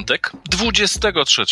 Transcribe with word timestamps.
Piątek, 0.00 0.32
23 0.50 1.44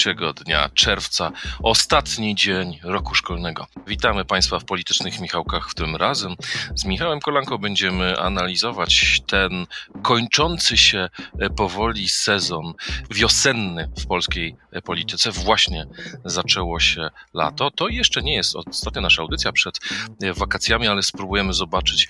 dnia 0.45 0.68
czerwca, 0.75 1.32
ostatni 1.62 2.34
dzień 2.34 2.79
roku 2.82 3.14
szkolnego. 3.14 3.66
Witamy 3.86 4.24
Państwa 4.24 4.59
w 4.59 4.64
politycznych 4.64 5.20
Michałkach. 5.20 5.70
W 5.70 5.74
tym 5.74 5.96
razem 5.96 6.34
z 6.74 6.84
Michałem 6.84 7.20
Kolanką 7.20 7.59
będziemy 7.59 8.20
analizować 8.20 9.23
ten 9.27 9.66
kończący 10.02 10.77
się 10.77 11.09
powoli 11.56 12.09
sezon 12.09 12.73
wiosenny 13.11 13.91
w 13.98 14.06
polskiej 14.06 14.56
polityce. 14.84 15.33
Właśnie 15.33 15.87
zaczęło 16.24 16.80
się 16.80 17.10
lato. 17.34 17.70
To 17.70 17.88
jeszcze 17.88 18.23
nie 18.23 18.34
jest 18.34 18.56
ostatnia 18.56 19.02
nasza 19.02 19.23
audycja 19.23 19.52
przed 19.52 19.78
wakacjami, 20.37 20.88
ale 20.88 21.02
spróbujemy 21.02 21.52
zobaczyć, 21.52 22.09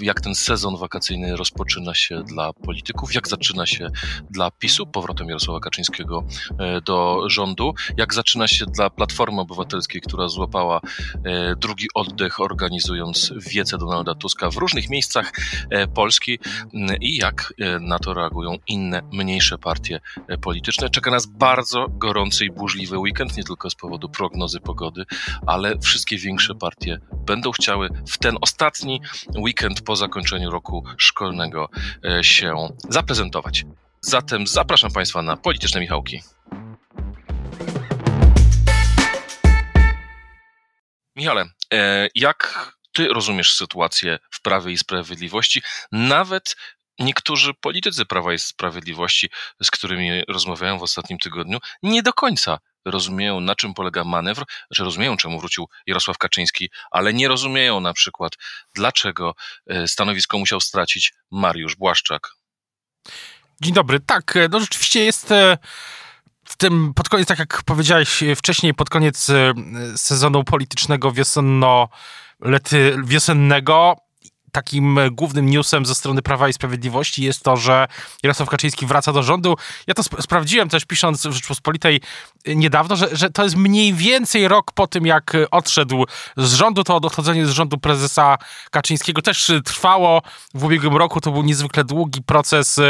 jak 0.00 0.20
ten 0.20 0.34
sezon 0.34 0.76
wakacyjny 0.76 1.36
rozpoczyna 1.36 1.94
się 1.94 2.22
dla 2.22 2.52
polityków, 2.52 3.14
jak 3.14 3.28
zaczyna 3.28 3.66
się 3.66 3.90
dla 4.30 4.50
PiSu, 4.50 4.86
powrotem 4.86 5.28
Jarosława 5.28 5.60
Kaczyńskiego 5.70 6.24
do 6.84 7.22
rządu, 7.26 7.74
jak 7.96 8.14
zaczyna 8.14 8.48
się 8.48 8.66
dla 8.66 8.90
Platformy 8.90 9.40
Obywatelskiej, 9.40 10.00
która 10.00 10.28
złapała 10.28 10.80
drugi 11.56 11.86
oddech, 11.94 12.40
organizując 12.40 13.32
wiece 13.36 13.78
Donalda 13.78 14.14
Tuska 14.14 14.50
w 14.50 14.56
różnych 14.56 14.90
miejscach 14.90 15.32
Polski 15.94 16.38
i 17.00 17.16
jak 17.16 17.54
na 17.80 17.98
to 17.98 18.14
reagują 18.14 18.56
inne, 18.66 19.02
mniejsze 19.12 19.58
partie 19.58 20.00
polityczne. 20.42 20.90
Czeka 20.90 21.10
nas 21.10 21.26
bardzo 21.26 21.86
gorący 21.88 22.44
i 22.44 22.50
burzliwy 22.50 22.98
weekend, 22.98 23.36
nie 23.36 23.44
tylko 23.44 23.70
z 23.70 23.74
powodu 23.74 24.08
prognozy 24.08 24.60
pogody, 24.60 25.04
ale 25.46 25.78
wszystkie 25.78 26.18
większe 26.18 26.54
partie 26.54 27.00
będą 27.26 27.52
chciały 27.52 27.88
w 28.08 28.18
ten 28.18 28.36
ostatni 28.40 29.00
weekend 29.36 29.80
po 29.80 29.96
zakończeniu 29.96 30.50
roku 30.50 30.84
szkolnego 30.96 31.68
się 32.22 32.68
zaprezentować. 32.88 33.64
Zatem 34.02 34.46
zapraszam 34.46 34.92
Państwa 34.92 35.22
na 35.22 35.36
polityczne 35.36 35.80
Michałki. 35.80 36.22
Michale, 41.16 41.44
jak 42.14 42.72
ty 42.92 43.08
rozumiesz 43.08 43.56
sytuację 43.56 44.18
w 44.30 44.42
Prawie 44.42 44.72
i 44.72 44.78
Sprawiedliwości? 44.78 45.62
Nawet 45.92 46.56
niektórzy 46.98 47.54
politycy 47.54 48.06
Prawa 48.06 48.32
i 48.32 48.38
Sprawiedliwości, 48.38 49.30
z 49.62 49.70
którymi 49.70 50.22
rozmawiałem 50.28 50.78
w 50.78 50.82
ostatnim 50.82 51.18
tygodniu, 51.18 51.58
nie 51.82 52.02
do 52.02 52.12
końca 52.12 52.58
rozumieją, 52.84 53.40
na 53.40 53.54
czym 53.54 53.74
polega 53.74 54.04
manewr, 54.04 54.44
że 54.70 54.84
rozumieją, 54.84 55.16
czemu 55.16 55.40
wrócił 55.40 55.68
Jarosław 55.86 56.18
Kaczyński, 56.18 56.70
ale 56.90 57.14
nie 57.14 57.28
rozumieją 57.28 57.80
na 57.80 57.92
przykład, 57.92 58.32
dlaczego 58.74 59.34
stanowisko 59.86 60.38
musiał 60.38 60.60
stracić 60.60 61.12
Mariusz 61.30 61.76
Błaszczak. 61.76 62.30
Dzień 63.60 63.74
dobry. 63.74 64.00
Tak, 64.00 64.34
no 64.50 64.60
rzeczywiście 64.60 65.04
jest 65.04 65.28
w 66.44 66.56
tym 66.56 66.94
pod 66.94 67.08
koniec, 67.08 67.28
tak 67.28 67.38
jak 67.38 67.62
powiedziałeś 67.62 68.24
wcześniej, 68.36 68.74
pod 68.74 68.90
koniec 68.90 69.26
sezonu 69.96 70.44
politycznego 70.44 71.12
wiosenno-lety 71.12 72.96
wiosennego 73.04 73.96
takim 74.52 74.98
głównym 75.12 75.50
newsem 75.50 75.86
ze 75.86 75.94
strony 75.94 76.22
Prawa 76.22 76.48
i 76.48 76.52
Sprawiedliwości 76.52 77.22
jest 77.22 77.42
to, 77.42 77.56
że 77.56 77.88
Jarosław 78.22 78.48
Kaczyński 78.48 78.86
wraca 78.86 79.12
do 79.12 79.22
rządu. 79.22 79.56
Ja 79.86 79.94
to 79.94 80.02
sp- 80.08 80.22
sprawdziłem 80.22 80.68
też 80.68 80.84
pisząc 80.84 81.26
w 81.26 81.32
Rzeczpospolitej 81.32 82.00
niedawno, 82.46 82.96
że, 82.96 83.08
że 83.12 83.30
to 83.30 83.44
jest 83.44 83.56
mniej 83.56 83.94
więcej 83.94 84.48
rok 84.48 84.72
po 84.72 84.86
tym, 84.86 85.06
jak 85.06 85.36
odszedł 85.50 86.04
z 86.36 86.54
rządu. 86.54 86.84
To 86.84 86.96
odchodzenie 86.96 87.46
z 87.46 87.50
rządu 87.50 87.78
prezesa 87.78 88.38
Kaczyńskiego 88.70 89.22
też 89.22 89.52
trwało 89.64 90.22
w 90.54 90.64
ubiegłym 90.64 90.96
roku. 90.96 91.20
To 91.20 91.30
był 91.32 91.42
niezwykle 91.42 91.84
długi 91.84 92.22
proces, 92.22 92.80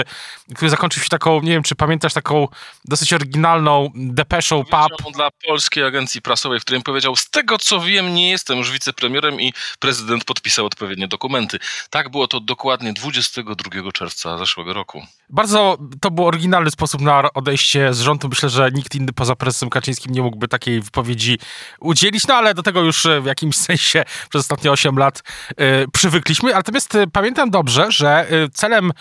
który 0.55 0.71
zakończył 0.71 1.03
się 1.03 1.09
taką, 1.09 1.41
nie 1.41 1.53
wiem, 1.53 1.63
czy 1.63 1.75
pamiętasz, 1.75 2.13
taką 2.13 2.49
dosyć 2.85 3.13
oryginalną 3.13 3.91
depeszą 3.95 4.65
PAP. 4.65 4.91
dla 5.15 5.31
Polskiej 5.47 5.85
Agencji 5.85 6.23
Prasowej, 6.23 6.61
w 6.61 6.63
którym 6.63 6.83
powiedział, 6.83 7.17
z 7.17 7.31
tego 7.31 7.59
co 7.59 7.81
wiem, 7.81 8.15
nie 8.15 8.31
jestem 8.31 8.59
już 8.59 8.71
wicepremierem 8.71 9.41
i 9.41 9.53
prezydent 9.79 10.25
podpisał 10.25 10.67
odpowiednie 10.67 11.09
dokumenty. 11.09 11.59
Tak 11.91 12.11
było 12.11 12.29
to 12.29 12.41
dokładnie 12.41 12.93
22 12.93 13.93
czerwca 13.93 14.39
zeszłego 14.39 14.73
roku. 14.73 15.03
Bardzo 15.29 15.79
to 16.01 16.11
był 16.11 16.27
oryginalny 16.27 16.71
sposób 16.71 17.01
na 17.01 17.33
odejście 17.33 17.95
z 17.95 18.01
rządu. 18.01 18.29
Myślę, 18.29 18.49
że 18.49 18.71
nikt 18.73 18.95
inny 18.95 19.13
poza 19.13 19.37
prezesem 19.41 19.71
Kaczyńskim 19.71 20.13
nie 20.13 20.23
mógłby 20.23 20.49
takiej 20.49 20.81
wypowiedzi 20.81 21.39
udzielić, 21.81 22.27
no 22.27 22.35
ale 22.35 22.55
do 22.55 22.63
tego 22.63 22.83
już 22.83 23.07
w 23.23 23.27
jakimś 23.27 23.57
sensie 23.67 24.05
przez 24.29 24.41
ostatnie 24.41 24.73
8 24.73 24.99
lat 24.99 25.23
yy, 25.49 25.87
przywykliśmy. 25.93 26.53
Natomiast 26.53 26.95
yy, 26.95 27.07
pamiętam 27.07 27.51
dobrze, 27.51 27.93
że 27.93 28.27
celem 28.55 28.93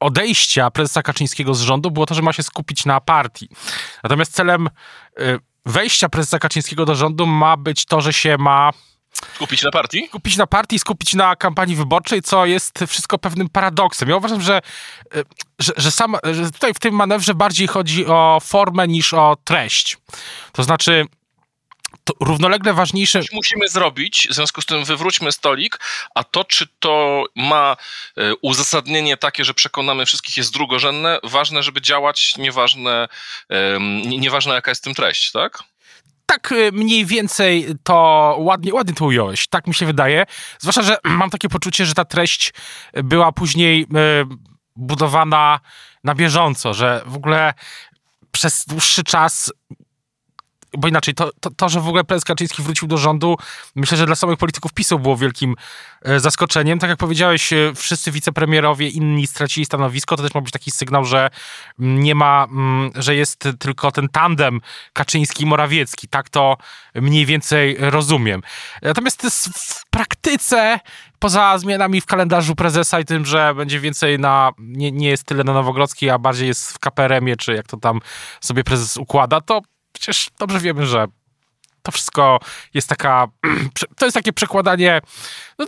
odejścia 0.00 0.70
prezesa 0.70 1.02
Kaczyńskiego 1.02 1.54
z 1.54 1.60
rządu 1.60 1.90
było 1.90 2.06
to, 2.06 2.14
że 2.14 2.22
ma 2.22 2.32
się 2.32 2.42
skupić 2.42 2.84
na 2.84 3.00
partii. 3.00 3.48
Natomiast 4.02 4.32
celem 4.32 4.68
wejścia 5.66 6.08
prezesa 6.08 6.38
Kaczyńskiego 6.38 6.84
do 6.84 6.94
rządu 6.94 7.26
ma 7.26 7.56
być 7.56 7.84
to, 7.84 8.00
że 8.00 8.12
się 8.12 8.36
ma 8.38 8.70
Skupić 9.34 9.62
na 9.62 9.70
partii? 9.70 10.06
Skupić 10.08 10.36
na 10.36 10.46
partii, 10.46 10.78
skupić 10.78 11.14
na 11.14 11.36
kampanii 11.36 11.76
wyborczej, 11.76 12.22
co 12.22 12.46
jest 12.46 12.84
wszystko 12.88 13.18
pewnym 13.18 13.48
paradoksem. 13.48 14.08
Ja 14.08 14.16
uważam, 14.16 14.42
że, 14.42 14.62
że, 15.58 15.72
że, 15.76 15.90
sam, 15.90 16.16
że 16.32 16.50
tutaj 16.50 16.74
w 16.74 16.78
tym 16.78 16.94
manewrze 16.94 17.34
bardziej 17.34 17.66
chodzi 17.66 18.06
o 18.06 18.38
formę 18.42 18.88
niż 18.88 19.14
o 19.14 19.36
treść. 19.44 19.96
To 20.52 20.62
znaczy, 20.62 21.06
to 22.04 22.14
równolegle 22.20 22.74
ważniejsze. 22.74 23.20
Musimy 23.32 23.68
zrobić, 23.68 24.28
w 24.30 24.34
związku 24.34 24.62
z 24.62 24.66
tym 24.66 24.84
wywróćmy 24.84 25.32
stolik, 25.32 25.80
a 26.14 26.24
to, 26.24 26.44
czy 26.44 26.66
to 26.78 27.24
ma 27.36 27.76
uzasadnienie 28.42 29.16
takie, 29.16 29.44
że 29.44 29.54
przekonamy 29.54 30.06
wszystkich, 30.06 30.36
jest 30.36 30.52
drugorzędne. 30.52 31.18
Ważne, 31.24 31.62
żeby 31.62 31.80
działać, 31.80 32.36
nieważne, 32.36 33.08
nieważne 34.04 34.54
jaka 34.54 34.70
jest 34.70 34.80
w 34.80 34.84
tym 34.84 34.94
treść, 34.94 35.32
tak? 35.32 35.62
Tak 36.28 36.54
mniej 36.72 37.06
więcej 37.06 37.66
to 37.82 38.36
ładnie, 38.38 38.74
ładnie 38.74 38.94
to 38.94 39.04
ująłeś, 39.04 39.48
tak 39.48 39.66
mi 39.66 39.74
się 39.74 39.86
wydaje. 39.86 40.26
Zwłaszcza, 40.58 40.82
że 40.82 40.96
mam 41.20 41.30
takie 41.30 41.48
poczucie, 41.48 41.86
że 41.86 41.94
ta 41.94 42.04
treść 42.04 42.54
była 42.94 43.32
później 43.32 43.86
budowana 44.76 45.60
na 46.04 46.14
bieżąco, 46.14 46.74
że 46.74 47.02
w 47.06 47.16
ogóle 47.16 47.54
przez 48.32 48.64
dłuższy 48.66 49.04
czas 49.04 49.52
bo 50.78 50.88
inaczej, 50.88 51.14
to, 51.14 51.30
to, 51.40 51.50
to, 51.50 51.68
że 51.68 51.80
w 51.80 51.88
ogóle 51.88 52.04
prezes 52.04 52.24
Kaczyński 52.24 52.62
wrócił 52.62 52.88
do 52.88 52.96
rządu, 52.96 53.36
myślę, 53.76 53.98
że 53.98 54.06
dla 54.06 54.14
samych 54.14 54.38
polityków 54.38 54.72
PiSu 54.72 54.98
było 54.98 55.16
wielkim 55.16 55.54
zaskoczeniem. 56.16 56.78
Tak 56.78 56.90
jak 56.90 56.98
powiedziałeś, 56.98 57.50
wszyscy 57.74 58.10
wicepremierowie, 58.10 58.88
inni 58.88 59.26
stracili 59.26 59.66
stanowisko, 59.66 60.16
to 60.16 60.22
też 60.22 60.34
ma 60.34 60.40
być 60.40 60.52
taki 60.52 60.70
sygnał, 60.70 61.04
że 61.04 61.30
nie 61.78 62.14
ma, 62.14 62.46
że 62.94 63.14
jest 63.14 63.48
tylko 63.58 63.92
ten 63.92 64.08
tandem 64.08 64.60
Kaczyński-Morawiecki. 64.92 66.08
Tak 66.10 66.28
to 66.28 66.56
mniej 66.94 67.26
więcej 67.26 67.76
rozumiem. 67.78 68.42
Natomiast 68.82 69.22
w 69.54 69.90
praktyce 69.90 70.80
poza 71.18 71.58
zmianami 71.58 72.00
w 72.00 72.06
kalendarzu 72.06 72.54
prezesa 72.54 73.00
i 73.00 73.04
tym, 73.04 73.26
że 73.26 73.54
będzie 73.54 73.80
więcej 73.80 74.18
na, 74.18 74.50
nie, 74.58 74.92
nie 74.92 75.08
jest 75.08 75.24
tyle 75.24 75.44
na 75.44 75.52
Nowogrodzkiej, 75.52 76.10
a 76.10 76.18
bardziej 76.18 76.48
jest 76.48 76.72
w 76.72 76.78
KPRM-ie, 76.78 77.36
czy 77.36 77.54
jak 77.54 77.66
to 77.66 77.76
tam 77.76 78.00
sobie 78.40 78.64
prezes 78.64 78.96
układa, 78.96 79.40
to 79.40 79.60
przecież 79.92 80.30
dobrze 80.38 80.60
wiemy, 80.60 80.86
że 80.86 81.06
to 81.82 81.92
wszystko 81.92 82.40
jest 82.74 82.88
taka, 82.88 83.26
to 83.98 84.06
jest 84.06 84.14
takie 84.14 84.32
przekładanie, 84.32 85.00
no, 85.58 85.66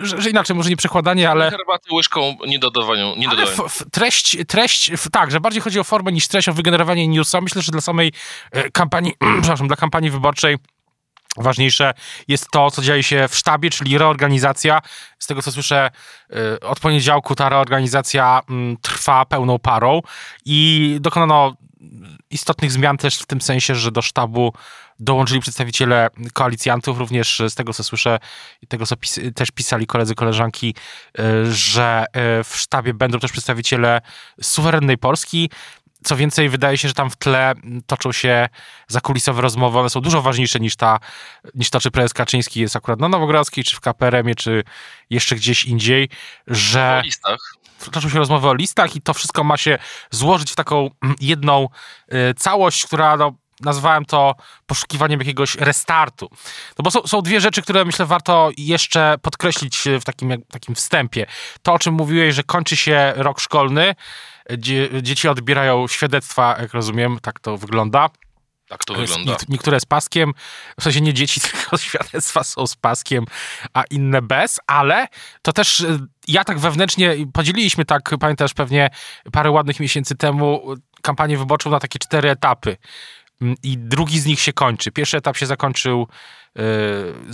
że, 0.00 0.22
że, 0.22 0.30
inaczej, 0.30 0.56
może 0.56 0.70
nie 0.70 0.76
przekładanie, 0.76 1.30
ale... 1.30 1.50
Herbaty 1.50 1.94
łyżką 1.94 2.36
nie 2.46 2.58
dodawają. 2.58 3.16
Nie 3.16 3.28
ale 3.28 3.42
f, 3.42 3.60
f, 3.60 3.82
treść, 3.92 4.36
treść, 4.48 4.90
f, 4.90 5.06
tak, 5.12 5.30
że 5.30 5.40
bardziej 5.40 5.62
chodzi 5.62 5.80
o 5.80 5.84
formę 5.84 6.12
niż 6.12 6.28
treść, 6.28 6.48
o 6.48 6.52
wygenerowanie 6.52 7.08
newsa. 7.08 7.40
Myślę, 7.40 7.62
że 7.62 7.72
dla 7.72 7.80
samej 7.80 8.12
e, 8.52 8.70
kampanii, 8.70 9.12
przepraszam, 9.40 9.66
dla 9.66 9.76
kampanii 9.76 10.10
wyborczej 10.10 10.56
Ważniejsze 11.36 11.94
jest 12.28 12.50
to, 12.50 12.70
co 12.70 12.82
dzieje 12.82 13.02
się 13.02 13.28
w 13.28 13.36
sztabie, 13.36 13.70
czyli 13.70 13.98
reorganizacja. 13.98 14.82
Z 15.18 15.26
tego, 15.26 15.42
co 15.42 15.52
słyszę, 15.52 15.90
od 16.62 16.80
poniedziałku 16.80 17.34
ta 17.34 17.48
reorganizacja 17.48 18.40
trwa 18.82 19.24
pełną 19.24 19.58
parą 19.58 20.00
i 20.44 20.96
dokonano 21.00 21.54
istotnych 22.30 22.72
zmian 22.72 22.96
też 22.96 23.18
w 23.18 23.26
tym 23.26 23.40
sensie, 23.40 23.74
że 23.74 23.92
do 23.92 24.02
sztabu 24.02 24.52
dołączyli 24.98 25.40
przedstawiciele 25.40 26.08
koalicjantów, 26.32 26.98
również 26.98 27.42
z 27.48 27.54
tego, 27.54 27.72
co 27.72 27.84
słyszę 27.84 28.18
i 28.62 28.66
tego, 28.66 28.86
co 28.86 28.96
pis 28.96 29.20
też 29.34 29.50
pisali 29.50 29.86
koledzy, 29.86 30.14
koleżanki, 30.14 30.74
że 31.50 32.04
w 32.44 32.56
sztabie 32.56 32.94
będą 32.94 33.18
też 33.18 33.32
przedstawiciele 33.32 34.00
suwerennej 34.42 34.98
Polski. 34.98 35.50
Co 36.04 36.16
więcej, 36.16 36.48
wydaje 36.48 36.78
się, 36.78 36.88
że 36.88 36.94
tam 36.94 37.10
w 37.10 37.16
tle 37.16 37.54
toczą 37.86 38.12
się 38.12 38.48
zakulisowe 38.88 39.42
rozmowy, 39.42 39.78
one 39.78 39.90
są 39.90 40.00
dużo 40.00 40.22
ważniejsze 40.22 40.60
niż, 40.60 40.76
ta, 40.76 40.98
niż 41.54 41.70
to, 41.70 41.80
czy 41.80 41.90
prezes 41.90 42.12
Kaczyński 42.12 42.60
jest 42.60 42.76
akurat 42.76 43.00
na 43.00 43.08
Nowogrodzkiej, 43.08 43.64
czy 43.64 43.76
w 43.76 43.80
KPRM-ie, 43.80 44.34
czy 44.34 44.64
jeszcze 45.10 45.36
gdzieś 45.36 45.64
indziej, 45.64 46.08
że... 46.46 47.00
W 47.02 47.04
listach. 47.04 47.54
Toczą 47.90 48.08
się 48.08 48.18
rozmowy 48.18 48.48
o 48.48 48.54
listach 48.54 48.96
i 48.96 49.00
to 49.00 49.14
wszystko 49.14 49.44
ma 49.44 49.56
się 49.56 49.78
złożyć 50.10 50.52
w 50.52 50.56
taką 50.56 50.90
mm, 51.02 51.16
jedną 51.20 51.68
y, 52.12 52.34
całość, 52.34 52.86
która 52.86 53.16
no, 53.16 53.32
nazwałem 53.60 54.04
to 54.04 54.34
poszukiwaniem 54.66 55.20
jakiegoś 55.20 55.54
restartu. 55.54 56.28
No 56.78 56.82
bo 56.82 56.90
są, 56.90 57.06
są 57.06 57.22
dwie 57.22 57.40
rzeczy, 57.40 57.62
które 57.62 57.84
myślę 57.84 58.06
warto 58.06 58.50
jeszcze 58.58 59.14
podkreślić 59.22 59.82
w 60.00 60.04
takim, 60.04 60.42
takim 60.50 60.74
wstępie. 60.74 61.26
To, 61.62 61.72
o 61.72 61.78
czym 61.78 61.94
mówiłeś, 61.94 62.34
że 62.34 62.42
kończy 62.42 62.76
się 62.76 63.12
rok 63.16 63.40
szkolny, 63.40 63.94
dzieci 65.02 65.28
odbierają 65.28 65.88
świadectwa, 65.88 66.56
jak 66.60 66.74
rozumiem, 66.74 67.18
tak 67.22 67.40
to 67.40 67.56
wygląda. 67.56 68.10
Tak 68.68 68.84
to 68.84 68.94
wygląda. 68.94 69.36
Niektóre 69.48 69.80
z 69.80 69.84
paskiem, 69.84 70.32
w 70.80 70.82
sensie 70.82 71.00
nie 71.00 71.14
dzieci, 71.14 71.40
tylko 71.46 71.78
świadectwa 71.78 72.44
są 72.44 72.66
z 72.66 72.76
paskiem, 72.76 73.24
a 73.74 73.82
inne 73.90 74.22
bez, 74.22 74.60
ale 74.66 75.06
to 75.42 75.52
też 75.52 75.80
y, 75.80 75.98
ja 76.28 76.44
tak 76.44 76.58
wewnętrznie 76.58 77.16
podzieliliśmy 77.32 77.84
tak, 77.84 78.10
pamiętasz 78.20 78.54
pewnie 78.54 78.90
parę 79.32 79.50
ładnych 79.50 79.80
miesięcy 79.80 80.14
temu 80.16 80.74
kampanię 81.02 81.38
wyborczą 81.38 81.70
na 81.70 81.80
takie 81.80 81.98
cztery 81.98 82.30
etapy. 82.30 82.76
Mm, 83.40 83.54
I 83.62 83.78
drugi 83.78 84.20
z 84.20 84.26
nich 84.26 84.40
się 84.40 84.52
kończy. 84.52 84.92
Pierwszy 84.92 85.16
etap 85.16 85.36
się 85.36 85.46
zakończył 85.46 86.08
yy, 86.54 86.62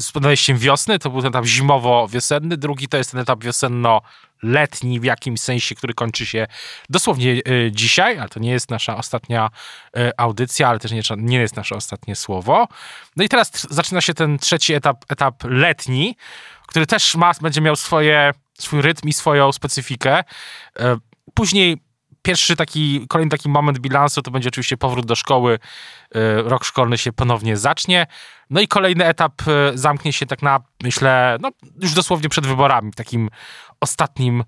z 0.00 0.12
podejściem 0.12 0.58
wiosny, 0.58 0.98
to 0.98 1.10
był 1.10 1.20
ten 1.22 1.28
etap 1.28 1.44
zimowo-wiosenny. 1.44 2.56
Drugi 2.56 2.88
to 2.88 2.96
jest 2.96 3.10
ten 3.10 3.20
etap 3.20 3.44
wiosenno-letni 3.44 5.00
w 5.00 5.04
jakimś 5.04 5.40
sensie, 5.40 5.74
który 5.74 5.94
kończy 5.94 6.26
się 6.26 6.46
dosłownie 6.88 7.34
yy, 7.34 7.70
dzisiaj, 7.72 8.18
ale 8.18 8.28
to 8.28 8.40
nie 8.40 8.50
jest 8.50 8.70
nasza 8.70 8.96
ostatnia 8.96 9.50
yy, 9.96 10.10
audycja, 10.16 10.68
ale 10.68 10.78
też 10.78 10.92
nie, 10.92 11.02
nie 11.16 11.38
jest 11.38 11.56
nasze 11.56 11.76
ostatnie 11.76 12.16
słowo. 12.16 12.68
No 13.16 13.24
i 13.24 13.28
teraz 13.28 13.66
zaczyna 13.70 14.00
się 14.00 14.14
ten 14.14 14.38
trzeci 14.38 14.74
etap, 14.74 15.04
etap 15.08 15.44
letni, 15.44 16.16
który 16.66 16.86
też 16.86 17.14
ma, 17.14 17.32
będzie 17.40 17.60
miał 17.60 17.76
swoje, 17.76 18.32
swój 18.58 18.82
rytm 18.82 19.08
i 19.08 19.12
swoją 19.12 19.52
specyfikę. 19.52 20.24
Później 21.34 21.89
pierwszy 22.22 22.56
taki, 22.56 23.06
kolejny 23.08 23.30
taki 23.30 23.48
moment 23.48 23.78
bilansu 23.78 24.22
to 24.22 24.30
będzie 24.30 24.48
oczywiście 24.48 24.76
powrót 24.76 25.06
do 25.06 25.16
szkoły. 25.16 25.58
E, 26.14 26.42
rok 26.42 26.64
szkolny 26.64 26.98
się 26.98 27.12
ponownie 27.12 27.56
zacznie. 27.56 28.06
No 28.50 28.60
i 28.60 28.68
kolejny 28.68 29.04
etap 29.04 29.42
e, 29.46 29.78
zamknie 29.78 30.12
się 30.12 30.26
tak 30.26 30.42
na, 30.42 30.60
myślę, 30.82 31.38
no 31.40 31.50
już 31.82 31.92
dosłownie 31.92 32.28
przed 32.28 32.46
wyborami, 32.46 32.92
w 32.92 32.94
takim 32.94 33.30
ostatnim 33.80 34.44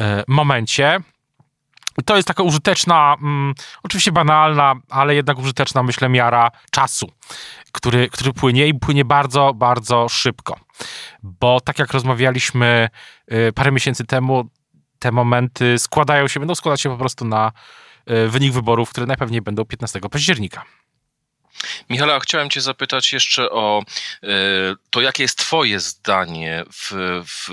e, 0.00 0.24
momencie. 0.28 1.00
To 2.04 2.16
jest 2.16 2.28
taka 2.28 2.42
użyteczna, 2.42 3.16
mm, 3.22 3.54
oczywiście 3.82 4.12
banalna, 4.12 4.74
ale 4.90 5.14
jednak 5.14 5.38
użyteczna, 5.38 5.82
myślę, 5.82 6.08
miara 6.08 6.50
czasu, 6.70 7.10
który, 7.72 8.08
który 8.08 8.32
płynie 8.32 8.66
i 8.66 8.74
płynie 8.74 9.04
bardzo, 9.04 9.54
bardzo 9.54 10.08
szybko. 10.08 10.56
Bo 11.22 11.60
tak 11.60 11.78
jak 11.78 11.92
rozmawialiśmy 11.92 12.88
parę 13.54 13.72
miesięcy 13.72 14.04
temu, 14.04 14.50
te 14.98 15.12
momenty 15.12 15.78
składają 15.78 16.28
się, 16.28 16.40
będą 16.40 16.54
składać 16.54 16.80
się 16.80 16.90
po 16.90 16.96
prostu 16.96 17.24
na 17.24 17.52
e, 18.06 18.28
wynik 18.28 18.52
wyborów, 18.52 18.90
które 18.90 19.06
najpewniej 19.06 19.42
będą 19.42 19.64
15 19.64 20.00
października. 20.00 20.64
Michała, 21.90 22.20
chciałem 22.20 22.50
Cię 22.50 22.60
zapytać 22.60 23.12
jeszcze 23.12 23.50
o 23.50 23.82
e, 24.22 24.28
to, 24.90 25.00
jakie 25.00 25.22
jest 25.22 25.38
Twoje 25.38 25.80
zdanie 25.80 26.64
w, 26.72 26.92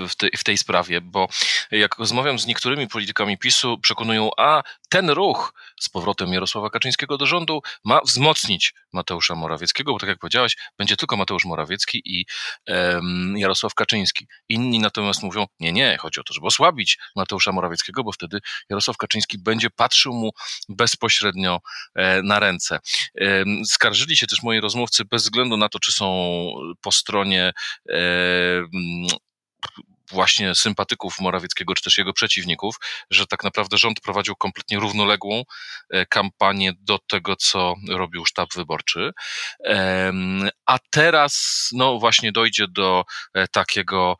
w, 0.08 0.16
tej, 0.16 0.30
w 0.36 0.44
tej 0.44 0.58
sprawie, 0.58 1.00
bo 1.00 1.28
jak 1.70 1.98
rozmawiam 1.98 2.38
z 2.38 2.46
niektórymi 2.46 2.88
politykami 2.88 3.38
PiSu, 3.38 3.78
przekonują, 3.78 4.30
a 4.36 4.62
ten 4.88 5.10
ruch 5.10 5.54
z 5.80 5.88
powrotem 5.88 6.32
Jarosława 6.32 6.70
Kaczyńskiego 6.70 7.18
do 7.18 7.26
rządu 7.26 7.62
ma 7.84 8.00
wzmocnić 8.00 8.74
Mateusza 8.92 9.34
Morawieckiego, 9.34 9.92
bo 9.92 9.98
tak 9.98 10.08
jak 10.08 10.18
powiedziałeś, 10.18 10.56
będzie 10.78 10.96
tylko 10.96 11.16
Mateusz 11.16 11.44
Morawiecki 11.44 12.02
i 12.04 12.26
um, 12.66 13.34
Jarosław 13.38 13.74
Kaczyński. 13.74 14.26
Inni 14.48 14.78
natomiast 14.78 15.22
mówią, 15.22 15.46
nie, 15.60 15.72
nie, 15.72 15.96
chodzi 16.00 16.20
o 16.20 16.22
to, 16.22 16.34
żeby 16.34 16.46
osłabić 16.46 16.98
Mateusza 17.16 17.52
Morawieckiego, 17.52 18.04
bo 18.04 18.12
wtedy 18.12 18.38
Jarosław 18.70 18.96
Kaczyński 18.96 19.38
będzie 19.38 19.70
patrzył 19.70 20.12
mu 20.12 20.30
bezpośrednio 20.68 21.60
e, 21.94 22.22
na 22.22 22.38
ręce. 22.40 22.80
E, 23.20 23.44
skarżyli 23.94 24.16
się 24.16 24.26
też 24.26 24.42
moi 24.42 24.60
rozmówcy 24.60 25.04
bez 25.04 25.22
względu 25.22 25.56
na 25.56 25.68
to, 25.68 25.78
czy 25.78 25.92
są 25.92 26.06
po 26.80 26.92
stronie 26.92 27.52
e, 27.90 27.94
właśnie 30.10 30.54
sympatyków 30.54 31.20
Morawieckiego, 31.20 31.74
czy 31.74 31.84
też 31.84 31.98
jego 31.98 32.12
przeciwników, 32.12 32.76
że 33.10 33.26
tak 33.26 33.44
naprawdę 33.44 33.78
rząd 33.78 34.00
prowadził 34.00 34.36
kompletnie 34.36 34.78
równoległą 34.78 35.42
e, 35.90 36.06
kampanię 36.06 36.72
do 36.80 36.98
tego, 36.98 37.36
co 37.36 37.74
robił 37.88 38.26
sztab 38.26 38.54
wyborczy. 38.54 39.10
A 40.66 40.78
teraz, 40.90 41.68
no 41.72 41.98
właśnie 41.98 42.32
dojdzie 42.32 42.66
do 42.68 43.04
e, 43.34 43.48
takiego 43.48 44.16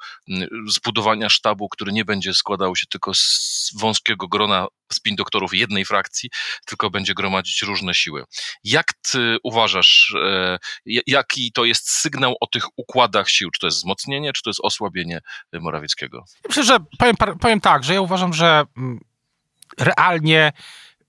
zbudowania 0.69 1.29
sztabu, 1.29 1.69
który 1.69 1.93
nie 1.93 2.05
będzie 2.05 2.35
składał 2.35 2.77
się 2.77 2.87
tylko 2.87 3.15
z 3.15 3.73
wąskiego 3.81 4.29
grona 4.29 4.67
spin 4.95 5.17
doktorów 5.17 5.55
jednej 5.55 5.85
frakcji, 5.85 6.31
tylko 6.67 6.91
będzie 6.91 7.15
gromadzić 7.15 7.63
różne 7.63 7.95
siły. 7.95 8.25
Jak 8.65 8.87
ty 9.11 9.37
uważasz, 9.43 10.17
e, 10.25 10.59
jaki 11.07 11.53
to 11.53 11.65
jest 11.65 11.91
sygnał 11.91 12.35
o 12.41 12.47
tych 12.47 12.65
układach 12.77 13.29
sił? 13.29 13.51
Czy 13.51 13.61
to 13.61 13.67
jest 13.67 13.79
wzmocnienie, 13.79 14.33
czy 14.33 14.43
to 14.43 14.51
jest 14.51 14.61
osłabienie 14.63 15.21
Morawieckiego? 15.53 16.25
Myślę, 16.49 16.65
że 16.65 16.79
powiem, 16.99 17.17
powiem 17.41 17.61
tak, 17.61 17.85
że 17.85 17.95
ja 17.95 18.01
uważam, 18.01 18.33
że 18.33 18.65
mm, 18.77 19.01
realnie, 19.79 20.53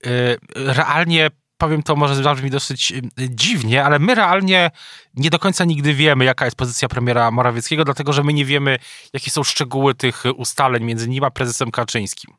y, 0.06 0.38
realnie 0.54 1.30
powiem 1.58 1.84
to 1.84 1.96
może 1.96 2.16
zabrzmi 2.16 2.50
dosyć 2.50 2.92
y, 2.92 3.02
dziwnie, 3.30 3.84
ale 3.84 4.00
my 4.00 4.16
realnie 4.16 4.72
nie 5.14 5.30
do 5.30 5.40
końca 5.40 5.66
nigdy 5.66 5.94
wiemy, 5.94 6.26
jaka 6.26 6.46
jest 6.46 6.58
pozycja 6.58 6.88
premiera 6.88 7.32
Morawieckiego, 7.32 7.86
dlatego 7.86 8.14
że 8.14 8.24
my 8.24 8.34
nie 8.34 8.46
wiemy, 8.46 8.80
jakie 9.14 9.32
są 9.32 9.44
szczegóły 9.44 9.96
tych 9.96 10.24
ustaleń 10.36 10.84
między 10.84 11.10
nim 11.10 11.24
a 11.24 11.32
prezesem 11.32 11.72
Kaczyńskim 11.72 12.34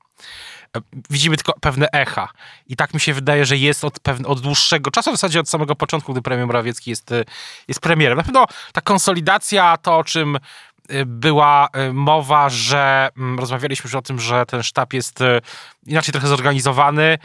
widzimy 1.10 1.36
tylko 1.36 1.52
pewne 1.60 1.88
echa. 1.92 2.28
I 2.66 2.76
tak 2.76 2.94
mi 2.94 3.00
się 3.00 3.14
wydaje, 3.14 3.46
że 3.46 3.56
jest 3.56 3.84
od, 3.84 4.00
pewne, 4.00 4.28
od 4.28 4.40
dłuższego 4.40 4.90
czasu, 4.90 5.10
w 5.10 5.14
zasadzie 5.14 5.40
od 5.40 5.48
samego 5.48 5.76
początku, 5.76 6.12
gdy 6.12 6.22
premier 6.22 6.46
Morawiecki 6.46 6.90
jest, 6.90 7.12
e, 7.12 7.24
jest 7.68 7.80
premierem. 7.80 8.18
Na 8.18 8.24
pewno 8.24 8.46
ta 8.72 8.80
konsolidacja, 8.80 9.76
to 9.76 9.98
o 9.98 10.04
czym 10.04 10.36
e, 10.36 11.06
była 11.06 11.68
e, 11.72 11.92
mowa, 11.92 12.48
że 12.48 13.08
mm, 13.16 13.38
rozmawialiśmy 13.38 13.88
już 13.88 13.94
o 13.94 14.02
tym, 14.02 14.20
że 14.20 14.46
ten 14.46 14.62
sztab 14.62 14.92
jest 14.92 15.18
inaczej 15.86 16.12
trochę 16.12 16.28
zorganizowany, 16.28 17.18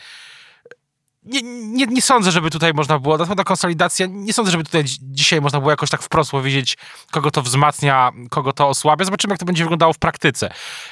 nie, 1.23 1.41
nie, 1.43 1.85
nie, 1.85 2.01
sądzę, 2.01 2.31
żeby 2.31 2.49
tutaj 2.49 2.73
można 2.73 2.99
było, 2.99 3.17
pewno 3.17 3.43
konsolidacja, 3.43 4.07
nie 4.09 4.33
sądzę, 4.33 4.51
żeby 4.51 4.63
tutaj 4.63 4.83
dzisiaj 5.01 5.41
można 5.41 5.59
było 5.59 5.71
jakoś 5.71 5.89
tak 5.89 6.01
wprost 6.01 6.31
powiedzieć, 6.31 6.77
kogo 7.11 7.31
to 7.31 7.41
wzmacnia, 7.41 8.11
kogo 8.29 8.53
to 8.53 8.67
osłabia. 8.67 9.05
Zobaczymy, 9.05 9.31
jak 9.31 9.39
to 9.39 9.45
będzie 9.45 9.63
wyglądało 9.63 9.93
w 9.93 9.99
praktyce. 9.99 10.49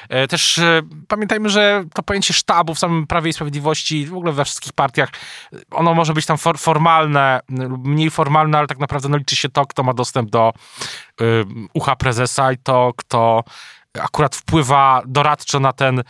E, 0.08 0.28
też 0.28 0.58
e, 0.58 0.82
pamiętajmy, 1.08 1.48
że 1.48 1.84
to 1.94 2.02
pojęcie 2.02 2.34
sztabu 2.34 2.74
w 2.74 2.78
samym 2.78 3.06
Prawie 3.06 3.30
i 3.30 3.32
Sprawiedliwości, 3.32 4.06
w 4.06 4.14
ogóle 4.14 4.32
we 4.32 4.44
wszystkich 4.44 4.72
partiach, 4.72 5.08
ono 5.70 5.94
może 5.94 6.14
być 6.14 6.26
tam 6.26 6.38
for, 6.38 6.58
formalne 6.58 7.40
lub 7.48 7.86
mniej 7.86 8.10
formalne, 8.10 8.58
ale 8.58 8.66
tak 8.66 8.78
naprawdę 8.78 9.08
no, 9.08 9.16
liczy 9.16 9.36
się 9.36 9.48
to, 9.48 9.66
kto 9.66 9.82
ma 9.82 9.94
dostęp 9.94 10.30
do 10.30 10.52
ucha 11.74 11.96
prezesa 11.96 12.52
i 12.52 12.58
to, 12.58 12.92
kto 12.96 13.44
akurat 14.00 14.36
wpływa 14.36 15.02
doradczo 15.06 15.60
na 15.60 15.72
ten 15.72 16.02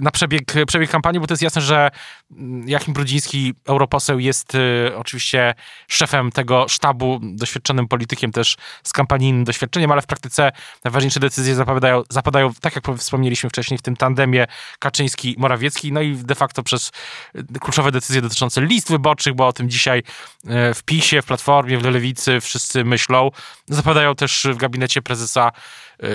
na 0.00 0.10
przebieg, 0.10 0.52
przebieg 0.66 0.90
kampanii, 0.90 1.20
bo 1.20 1.26
to 1.26 1.32
jest 1.32 1.42
jasne, 1.42 1.62
że 1.62 1.90
mm, 2.30 2.68
Jachim 2.68 2.94
Brudziński, 2.94 3.54
europoseł, 3.66 4.18
jest 4.18 4.54
y, 4.54 4.92
oczywiście 4.96 5.54
szefem 5.88 6.32
tego 6.32 6.68
sztabu, 6.68 7.20
doświadczonym 7.22 7.88
politykiem 7.88 8.32
też 8.32 8.56
z 8.82 8.92
kampanijnym 8.92 9.44
doświadczeniem, 9.44 9.92
ale 9.92 10.02
w 10.02 10.06
praktyce 10.06 10.52
najważniejsze 10.84 11.20
decyzje 11.20 11.54
zapadają, 11.54 12.02
zapadają 12.10 12.54
tak 12.60 12.76
jak 12.76 12.98
wspomnieliśmy 12.98 13.50
wcześniej, 13.50 13.78
w 13.78 13.82
tym 13.82 13.96
tandemie 13.96 14.46
Kaczyński-Morawiecki, 14.78 15.92
no 15.92 16.00
i 16.00 16.16
de 16.16 16.34
facto 16.34 16.62
przez 16.62 16.92
y, 17.36 17.60
kluczowe 17.60 17.92
decyzje 17.92 18.22
dotyczące 18.22 18.60
list 18.60 18.90
wyborczych, 18.90 19.34
bo 19.34 19.46
o 19.46 19.52
tym 19.52 19.70
dzisiaj 19.70 19.98
y, 19.98 20.74
w 20.74 20.82
PiSie, 20.82 21.22
w 21.22 21.26
Platformie, 21.26 21.78
w 21.78 21.84
Lewicy 21.84 22.40
wszyscy 22.40 22.84
myślą. 22.84 23.30
Zapadają 23.68 24.14
też 24.14 24.46
w 24.52 24.56
gabinecie 24.56 25.02
prezesa 25.02 25.52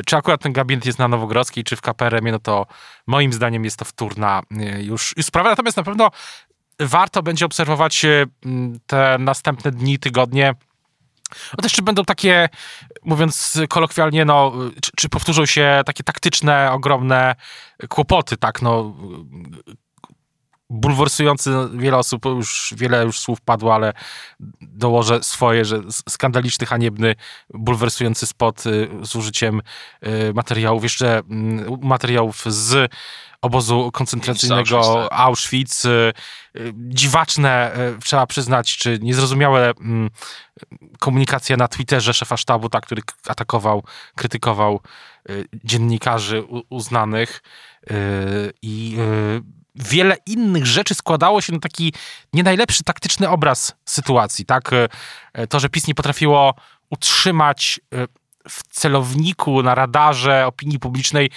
czy 0.06 0.18
akurat 0.18 0.42
ten 0.42 0.54
gabinet 0.54 0.86
jest 0.86 1.00
na 1.00 1.08
Nowogrodzkiej, 1.08 1.64
czy 1.64 1.76
w 1.76 1.82
KPRM-ie, 1.82 2.32
no 2.32 2.40
to 2.40 2.68
moim 3.08 3.34
zdaniem 3.34 3.66
jest 3.66 3.78
to 3.78 3.86
wtórna 3.86 4.42
e, 4.52 4.84
już, 4.84 5.14
już 5.18 5.26
sprawa. 5.26 5.50
Natomiast 5.50 5.78
na 5.78 5.84
pewno 5.84 6.12
warto 6.80 7.24
będzie 7.24 7.46
obserwować 7.46 8.06
e, 8.06 8.26
te 8.88 9.18
następne 9.20 9.72
dni, 9.72 10.00
tygodnie. 10.00 10.56
No 11.58 11.62
też 11.62 11.74
czy 11.74 11.82
będą 11.82 12.06
takie, 12.06 12.50
mówiąc 13.04 13.60
kolokwialnie, 13.70 14.26
no, 14.26 14.54
czy, 14.82 14.92
czy 14.96 15.10
powtórzą 15.10 15.46
się 15.46 15.82
takie 15.86 16.04
taktyczne, 16.04 16.72
ogromne 16.72 17.36
kłopoty, 17.90 18.38
tak, 18.38 18.62
no, 18.62 18.96
bulwersujący, 20.72 21.52
wiele 21.74 21.98
osób, 21.98 22.26
już 22.26 22.74
wiele 22.78 23.04
już 23.04 23.20
słów 23.20 23.42
padło, 23.42 23.76
ale 23.76 23.94
dołożę 24.62 25.24
swoje, 25.24 25.66
że 25.66 25.82
skandaliczny, 26.10 26.66
haniebny, 26.68 27.16
bulwersujący 27.54 28.26
spot 28.26 28.66
y, 28.66 28.90
z 29.04 29.16
użyciem 29.16 29.62
y, 30.08 30.34
materiałów, 30.34 30.84
jeszcze 30.84 31.20
mm, 31.20 31.80
materiałów 31.82 32.44
z 32.46 32.92
obozu 33.42 33.92
koncentracyjnego 33.94 35.14
Auschwitz. 35.14 35.86
Y, 35.86 36.14
dziwaczne, 36.74 37.72
trzeba 38.04 38.26
przyznać, 38.26 38.78
czy 38.78 39.00
niezrozumiałe 39.02 39.74
mm, 39.80 40.10
komunikacja 41.00 41.58
na 41.58 41.68
Twitterze 41.68 42.14
szefa 42.14 42.38
sztabu, 42.38 42.70
tak, 42.70 42.86
który 42.86 43.02
atakował, 43.28 43.84
krytykował 44.16 44.82
dziennikarzy 45.64 46.44
uznanych 46.70 47.42
i 48.62 48.98
wiele 49.76 50.18
innych 50.26 50.66
rzeczy 50.66 50.96
składało 50.96 51.42
się 51.42 51.54
na 51.54 51.60
taki 51.60 51.94
nie 52.34 52.44
najlepszy 52.44 52.84
taktyczny 52.84 53.30
obraz 53.30 53.76
sytuacji, 53.86 54.46
tak? 54.46 54.72
E, 55.34 55.48
to, 55.48 55.60
że 55.60 55.70
PiS 55.70 55.88
nie 55.88 55.96
potrafiło 55.96 56.56
utrzymać 56.90 57.80
e, 57.94 58.08
w 58.50 58.64
celowniku, 58.64 59.64
na 59.64 59.76
radarze 59.76 60.48
opinii 60.48 60.80
publicznej 60.80 61.30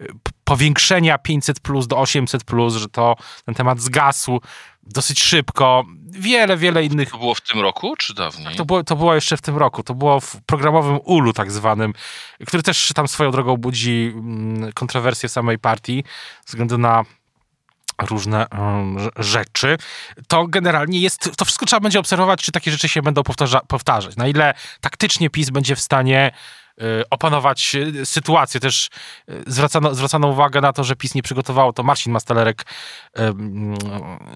e, 0.00 0.04
powiększenia 0.44 1.18
500 1.18 1.60
plus 1.60 1.86
do 1.86 1.98
800 1.98 2.44
plus, 2.44 2.74
że 2.74 2.88
to 2.88 3.16
ten 3.44 3.54
temat 3.54 3.80
zgasł 3.80 4.40
dosyć 4.82 5.22
szybko. 5.22 5.84
Wiele, 6.10 6.56
wiele 6.56 6.84
innych. 6.84 7.10
To 7.10 7.18
było 7.18 7.34
w 7.34 7.40
tym 7.40 7.60
roku, 7.60 7.96
czy 7.96 8.14
dawniej? 8.14 8.44
Tak, 8.44 8.56
to 8.56 8.64
było, 8.64 8.84
to 8.84 8.96
było 8.96 9.14
jeszcze 9.14 9.36
w 9.36 9.40
tym 9.40 9.56
roku. 9.56 9.82
To 9.82 9.94
było 9.94 10.20
w 10.20 10.36
programowym 10.46 10.98
ulu 11.04 11.32
tak 11.32 11.52
zwanym, 11.52 11.92
który 12.46 12.62
też 12.62 12.92
tam 12.94 13.08
swoją 13.08 13.30
drogą 13.30 13.56
budzi 13.56 14.12
mm, 14.14 14.72
kontrowersje 14.72 15.28
w 15.28 15.32
samej 15.32 15.58
partii, 15.58 16.04
ze 16.46 16.50
względu 16.50 16.78
na 16.78 17.04
różne 18.00 18.46
rzeczy, 19.16 19.78
to 20.28 20.46
generalnie 20.46 21.00
jest, 21.00 21.36
to 21.36 21.44
wszystko 21.44 21.66
trzeba 21.66 21.80
będzie 21.80 22.00
obserwować, 22.00 22.42
czy 22.42 22.52
takie 22.52 22.70
rzeczy 22.70 22.88
się 22.88 23.02
będą 23.02 23.22
powtarza, 23.22 23.60
powtarzać. 23.60 24.16
Na 24.16 24.28
ile 24.28 24.54
taktycznie 24.80 25.30
PiS 25.30 25.50
będzie 25.50 25.76
w 25.76 25.80
stanie 25.80 26.32
y, 26.82 27.04
opanować 27.10 27.74
y, 27.74 28.06
sytuację. 28.06 28.60
Też 28.60 28.90
y, 29.28 29.42
zwracano, 29.46 29.94
zwracano 29.94 30.28
uwagę 30.28 30.60
na 30.60 30.72
to, 30.72 30.84
że 30.84 30.96
PiS 30.96 31.14
nie 31.14 31.22
przygotowało, 31.22 31.72
to 31.72 31.82
Marcin 31.82 32.12
Mastalerek 32.12 32.66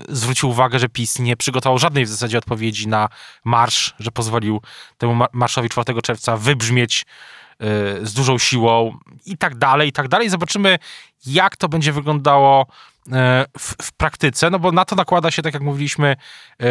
zwrócił 0.08 0.48
uwagę, 0.48 0.78
że 0.78 0.88
PiS 0.88 1.18
nie 1.18 1.36
przygotował 1.36 1.78
żadnej 1.78 2.04
w 2.04 2.08
zasadzie 2.08 2.38
odpowiedzi 2.38 2.88
na 2.88 3.08
marsz, 3.44 3.94
że 3.98 4.10
pozwolił 4.10 4.62
temu 4.98 5.24
marszowi 5.32 5.68
4 5.68 6.02
czerwca 6.02 6.36
wybrzmieć 6.36 7.06
z 8.02 8.12
dużą 8.12 8.38
siłą 8.38 8.98
i 9.26 9.38
tak 9.38 9.54
dalej, 9.54 9.88
i 9.88 9.92
tak 9.92 10.08
dalej. 10.08 10.30
Zobaczymy, 10.30 10.78
jak 11.26 11.56
to 11.56 11.68
będzie 11.68 11.92
wyglądało 11.92 12.66
w, 13.58 13.74
w, 13.82 13.92
praktyce, 13.92 14.50
no 14.50 14.58
bo 14.58 14.72
na 14.72 14.84
to 14.84 14.96
nakłada 14.96 15.30
się, 15.30 15.42
tak 15.42 15.54
jak 15.54 15.62
mówiliśmy, 15.62 16.16
e, 16.62 16.66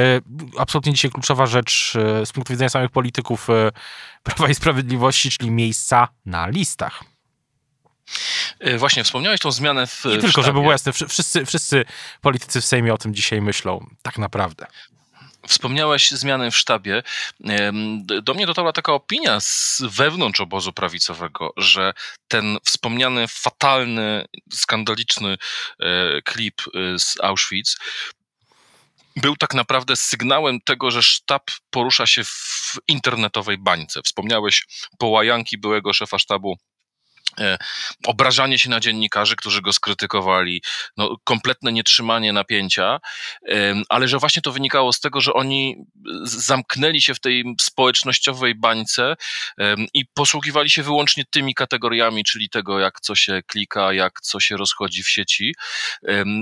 absolutnie 0.57 0.93
dzisiaj 0.93 1.11
kluczowa 1.11 1.45
rzecz 1.45 1.93
e, 1.95 2.25
z 2.25 2.31
punktu 2.31 2.53
widzenia 2.53 2.69
samych 2.69 2.91
polityków 2.91 3.47
Prawa 4.23 4.49
i 4.49 4.55
Sprawiedliwości, 4.55 5.29
czyli 5.29 5.51
miejsca 5.51 6.07
na 6.25 6.47
listach. 6.47 7.03
Właśnie, 8.77 9.03
wspomniałeś 9.03 9.39
tą 9.39 9.51
zmianę 9.51 9.87
w. 9.87 10.05
Nie 10.05 10.17
tylko, 10.17 10.43
żeby 10.43 10.59
było 10.59 10.71
jasne, 10.71 10.93
wszyscy, 10.93 11.45
wszyscy 11.45 11.85
politycy 12.21 12.61
w 12.61 12.65
Sejmie 12.65 12.93
o 12.93 12.97
tym 12.97 13.13
dzisiaj 13.13 13.41
myślą, 13.41 13.85
tak 14.01 14.17
naprawdę. 14.17 14.65
Wspomniałeś 15.47 16.11
zmiany 16.11 16.51
w 16.51 16.57
sztabie. 16.57 17.03
Do 18.21 18.33
mnie 18.33 18.45
dotarła 18.47 18.73
taka 18.73 18.93
opinia 18.93 19.39
z 19.39 19.81
wewnątrz 19.81 20.41
obozu 20.41 20.73
prawicowego, 20.73 21.53
że 21.57 21.93
ten 22.27 22.57
wspomniany 22.63 23.27
fatalny, 23.27 24.25
skandaliczny 24.51 25.37
e, 25.79 26.21
klip 26.21 26.61
e, 26.61 26.99
z 26.99 27.15
Auschwitz 27.23 27.77
był 29.15 29.35
tak 29.35 29.53
naprawdę 29.53 29.95
sygnałem 29.95 30.61
tego, 30.61 30.91
że 30.91 31.03
sztab 31.03 31.51
porusza 31.69 32.07
się 32.07 32.23
w 32.23 32.75
internetowej 32.87 33.57
bańce. 33.57 34.01
Wspomniałeś 34.01 34.65
połajanki 34.97 35.57
byłego 35.57 35.93
szefa 35.93 36.19
sztabu 36.19 36.57
obrażanie 38.07 38.59
się 38.59 38.69
na 38.69 38.79
dziennikarzy, 38.79 39.35
którzy 39.35 39.61
go 39.61 39.73
skrytykowali, 39.73 40.61
no, 40.97 41.15
kompletne 41.23 41.71
nietrzymanie 41.71 42.33
napięcia, 42.33 42.99
ale 43.89 44.07
że 44.07 44.17
właśnie 44.17 44.41
to 44.41 44.51
wynikało 44.51 44.93
z 44.93 44.99
tego, 44.99 45.21
że 45.21 45.33
oni 45.33 45.75
zamknęli 46.23 47.01
się 47.01 47.13
w 47.13 47.19
tej 47.19 47.43
społecznościowej 47.61 48.55
bańce 48.55 49.15
i 49.93 50.05
posługiwali 50.05 50.69
się 50.69 50.83
wyłącznie 50.83 51.23
tymi 51.31 51.55
kategoriami, 51.55 52.23
czyli 52.23 52.49
tego, 52.49 52.79
jak 52.79 53.01
co 53.01 53.15
się 53.15 53.41
klika, 53.47 53.93
jak 53.93 54.21
co 54.21 54.39
się 54.39 54.57
rozchodzi 54.57 55.03
w 55.03 55.09
sieci. 55.09 55.55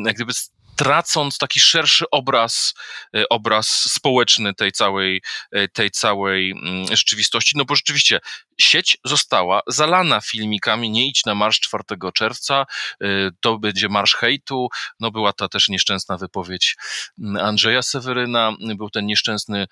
Jak 0.05 0.15
gdyby 0.15 0.33
tracąc 0.75 1.37
taki 1.37 1.59
szerszy 1.59 2.05
obraz, 2.11 2.73
e, 3.15 3.29
obraz 3.29 3.67
społeczny 3.67 4.53
tej 4.53 4.71
całej, 4.71 5.21
e, 5.51 5.67
tej 5.67 5.91
całej 5.91 6.51
mm, 6.51 6.87
rzeczywistości. 6.97 7.57
No 7.57 7.65
bo 7.65 7.75
rzeczywiście 7.75 8.19
sieć 8.59 8.97
została 9.05 9.61
zalana 9.67 10.21
filmikami, 10.21 10.89
nie 10.89 11.07
idź 11.07 11.25
na 11.25 11.35
marsz 11.35 11.59
4 11.59 11.83
czerwca, 12.13 12.65
e, 13.01 13.07
to 13.39 13.59
będzie 13.59 13.89
marsz 13.89 14.15
hejtu, 14.15 14.67
no 14.99 15.11
była 15.11 15.33
ta 15.33 15.49
też 15.49 15.69
nieszczęsna 15.69 16.17
wypowiedź 16.17 16.75
mm, 17.19 17.45
Andrzeja 17.45 17.81
Seweryna, 17.81 18.51
był 18.75 18.89
ten 18.89 19.05
nieszczęsny 19.05 19.67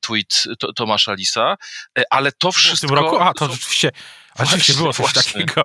tweet 0.00 0.44
Tomasza 0.76 1.14
Lisa, 1.14 1.56
ale 2.10 2.32
to 2.32 2.52
wszystko... 2.52 2.86
W 2.86 2.90
tym 2.90 2.98
roku? 2.98 3.18
A, 3.20 3.34
to 3.34 3.48
rzeczywiście, 3.52 3.90
rzeczywiście 4.38 4.74
było 4.74 4.92
coś 4.92 5.12
właśnie. 5.12 5.22
takiego. 5.32 5.62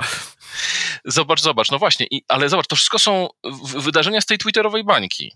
Zobacz, 1.05 1.41
zobacz, 1.41 1.71
no 1.71 1.79
właśnie, 1.79 2.05
i, 2.11 2.23
ale 2.27 2.49
zobacz, 2.49 2.67
to 2.67 2.75
wszystko 2.75 2.99
są 2.99 3.27
wydarzenia 3.77 4.21
z 4.21 4.25
tej 4.25 4.37
twitterowej 4.37 4.83
bańki. 4.83 5.31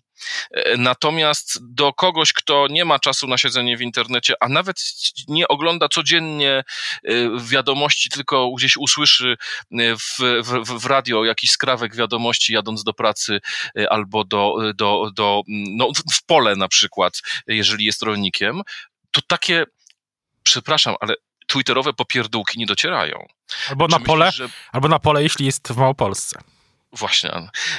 E, 0.51 0.77
natomiast 0.77 1.73
do 1.73 1.93
kogoś, 1.93 2.33
kto 2.33 2.67
nie 2.69 2.85
ma 2.85 2.99
czasu 2.99 3.27
na 3.27 3.37
siedzenie 3.37 3.77
w 3.77 3.81
internecie, 3.81 4.33
a 4.39 4.49
nawet 4.49 4.77
nie 5.27 5.47
ogląda 5.47 5.87
codziennie 5.89 6.51
e, 6.51 6.63
wiadomości, 7.39 8.09
tylko 8.09 8.51
gdzieś 8.51 8.77
usłyszy 8.77 9.37
e, 9.71 9.95
w, 9.97 10.17
w, 10.43 10.79
w 10.79 10.85
radio 10.85 11.25
jakiś 11.25 11.51
skrawek 11.51 11.95
wiadomości 11.95 12.53
jadąc 12.53 12.83
do 12.83 12.93
pracy 12.93 13.39
albo 13.89 14.23
do, 14.23 14.55
do, 14.75 15.11
do 15.15 15.41
no, 15.47 15.89
w 16.11 16.25
pole 16.25 16.55
na 16.55 16.67
przykład, 16.67 17.21
jeżeli 17.47 17.85
jest 17.85 18.01
rolnikiem, 18.01 18.61
to 19.11 19.21
takie, 19.27 19.63
przepraszam, 20.43 20.95
ale 20.99 21.15
twitterowe 21.47 21.93
popierdółki 21.93 22.59
nie 22.59 22.65
docierają. 22.65 23.25
Albo 23.69 23.87
na 23.87 23.99
pole, 23.99 24.25
myślisz, 24.25 24.49
że... 24.49 24.49
albo 24.71 24.87
na 24.87 24.99
pole, 24.99 25.23
jeśli 25.23 25.45
jest 25.45 25.67
w 25.67 25.77
Małopolsce. 25.77 26.39
Właśnie. 26.95 27.31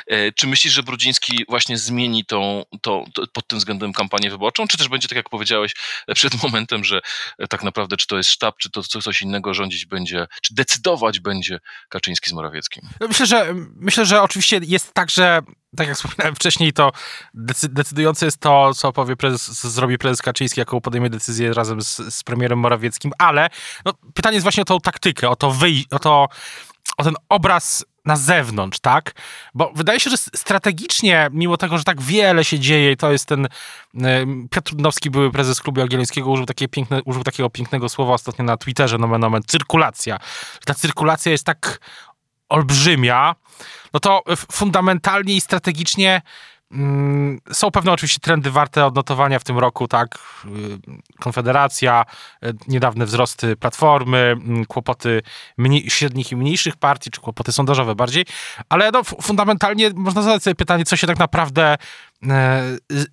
E, 0.06 0.32
czy 0.32 0.46
myślisz, 0.46 0.73
że 0.73 0.82
Brudziński 0.82 1.44
właśnie 1.49 1.78
zmieni 1.78 2.25
tą, 2.25 2.64
to, 2.82 3.04
pod 3.32 3.49
tym 3.49 3.58
względem 3.58 3.92
kampanię 3.92 4.30
wyborczą, 4.30 4.66
czy 4.66 4.78
też 4.78 4.88
będzie, 4.88 5.08
tak 5.08 5.16
jak 5.16 5.28
powiedziałeś 5.28 5.73
przed 6.14 6.35
momentem, 6.42 6.85
że 6.85 7.00
tak 7.49 7.62
naprawdę 7.62 7.96
czy 7.96 8.06
to 8.06 8.16
jest 8.16 8.30
sztab, 8.30 8.58
czy 8.58 8.70
to 8.70 8.82
coś 8.82 9.23
innego 9.23 9.54
rządzić 9.54 9.87
będzie, 9.87 10.26
czy 10.42 10.54
decydować 10.54 11.20
będzie 11.20 11.58
Kaczyński 11.88 12.30
z 12.30 12.32
Morawieckim? 12.32 12.88
No 13.00 13.08
myślę, 13.08 13.26
że 13.26 13.54
myślę, 13.76 14.06
że 14.06 14.23
oczywiście 14.23 14.61
jest 14.62 14.94
tak, 14.94 15.11
że 15.11 15.42
tak 15.76 15.88
jak 15.88 15.96
wspominałem 15.96 16.35
wcześniej, 16.35 16.73
to 16.73 16.92
decydujące 17.62 18.26
jest 18.26 18.40
to, 18.40 18.75
co 18.75 18.92
powie 18.92 19.16
prezes, 19.16 19.62
zrobi 19.62 19.99
prezes 19.99 20.23
Kaczyński, 20.23 20.61
jaką 20.61 20.80
podejmie 20.80 21.11
decyzję 21.11 21.54
razem 21.54 21.82
z, 21.82 21.96
z 21.96 22.23
premierem 22.23 22.58
Morawieckim, 22.58 23.12
ale 23.18 23.49
no, 23.85 23.92
pytanie 24.14 24.35
jest 24.35 24.42
właśnie 24.42 24.62
o 24.62 24.64
tą 24.64 24.80
taktykę, 24.80 25.28
o 25.28 25.37
to, 25.37 25.50
wyj- 25.50 25.85
o 25.90 25.99
to 25.99 26.28
o 26.96 27.04
ten 27.04 27.14
obraz 27.28 27.85
na 28.06 28.16
zewnątrz, 28.16 28.78
tak? 28.80 29.12
Bo 29.54 29.72
wydaje 29.75 30.00
się, 30.00 30.10
że 30.10 30.16
strategicznie, 30.16 31.28
mimo 31.32 31.56
tego, 31.56 31.78
że 31.78 31.84
tak 31.84 32.02
wiele 32.02 32.44
się 32.44 32.58
dzieje, 32.58 32.92
i 32.92 32.96
to 32.96 33.12
jest 33.12 33.26
ten 33.26 33.48
Piotr 34.50 34.66
Trudnowski, 34.66 35.10
były 35.10 35.30
prezes 35.30 35.60
klubu 35.60 35.80
Jagiellońskiego, 35.80 36.30
użył, 36.30 36.46
takie 36.46 36.68
piękne, 36.68 37.02
użył 37.04 37.25
takiego 37.25 37.50
pięknego 37.50 37.88
słowa 37.88 38.14
ostatnio 38.14 38.44
na 38.44 38.56
Twitterze, 38.56 38.98
nomen 38.98 39.25
omen, 39.25 39.42
cyrkulacja. 39.46 40.18
Ta 40.64 40.75
cyrkulacja 40.75 41.32
jest 41.32 41.44
tak 41.44 41.80
olbrzymia, 42.48 43.34
no 43.92 44.00
to 44.00 44.22
fundamentalnie 44.52 45.34
i 45.34 45.40
strategicznie 45.40 46.22
są 47.52 47.70
pewne 47.70 47.92
oczywiście 47.92 48.20
trendy 48.20 48.50
warte 48.50 48.87
odnotowania 48.87 49.38
w 49.38 49.44
tym 49.44 49.58
roku, 49.58 49.88
tak? 49.88 50.18
Y, 50.44 50.49
Konfederacja, 51.20 52.04
y, 52.44 52.54
niedawne 52.68 53.06
wzrosty 53.06 53.56
Platformy, 53.56 54.18
mm, 54.18 54.64
kłopoty 54.64 55.23
mniej, 55.58 55.90
średnich 55.90 56.32
i 56.32 56.37
mniejszych 56.37 56.76
partii, 56.76 57.11
czy 57.11 57.20
kłopoty 57.20 57.52
sondażowe 57.52 57.94
bardziej, 57.94 58.25
ale 58.68 58.90
no, 58.90 59.04
fundamentalnie 59.04 59.90
można 59.94 60.23
zadać 60.23 60.42
sobie 60.42 60.54
pytanie, 60.54 60.85
co 60.85 60.96
się 60.96 61.06
tak 61.06 61.18
naprawdę 61.18 61.76
e, 62.28 62.62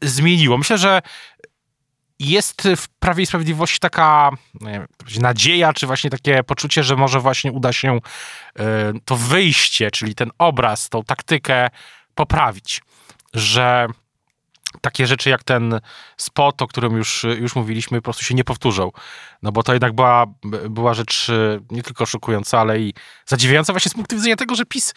zmieniło. 0.02 0.58
Myślę, 0.58 0.78
że 0.78 1.02
jest 2.20 2.68
w 2.78 2.88
Prawie 2.90 3.24
i 3.24 3.26
Sprawiedliwości 3.26 3.80
taka 3.80 4.30
wiem, 4.62 4.88
nadzieja, 5.20 5.74
czy 5.74 5.88
właśnie 5.88 6.10
takie 6.10 6.44
poczucie, 6.44 6.84
że 6.84 6.96
może 6.96 7.20
właśnie 7.20 7.52
uda 7.52 7.74
się 7.74 7.98
y, 7.98 8.62
to 9.06 9.16
wyjście, 9.16 9.92
czyli 9.92 10.16
ten 10.16 10.32
obraz, 10.38 10.90
tą 10.90 11.04
taktykę 11.04 11.70
poprawić. 12.16 12.82
Że 13.34 13.88
takie 14.82 15.08
rzeczy 15.08 15.30
jak 15.30 15.44
ten 15.44 15.80
spot, 16.18 16.62
o 16.62 16.68
którym 16.68 16.98
już, 16.98 17.26
już 17.40 17.56
mówiliśmy, 17.56 17.98
po 17.98 18.04
prostu 18.04 18.24
się 18.24 18.36
nie 18.36 18.44
powtórzą. 18.44 18.92
No 19.44 19.52
bo 19.52 19.64
to 19.64 19.74
jednak 19.74 19.94
była, 19.94 20.26
była 20.70 20.94
rzecz 20.94 21.30
e, 21.30 21.60
nie 21.72 21.84
tylko 21.84 22.06
szokująca, 22.06 22.60
ale 22.60 22.80
i 22.80 22.94
zadziwiająca 23.26 23.74
właśnie 23.74 23.90
z 23.90 23.94
punktu 23.94 24.16
widzenia 24.16 24.36
tego, 24.36 24.56
że 24.56 24.66
PiS 24.66 24.94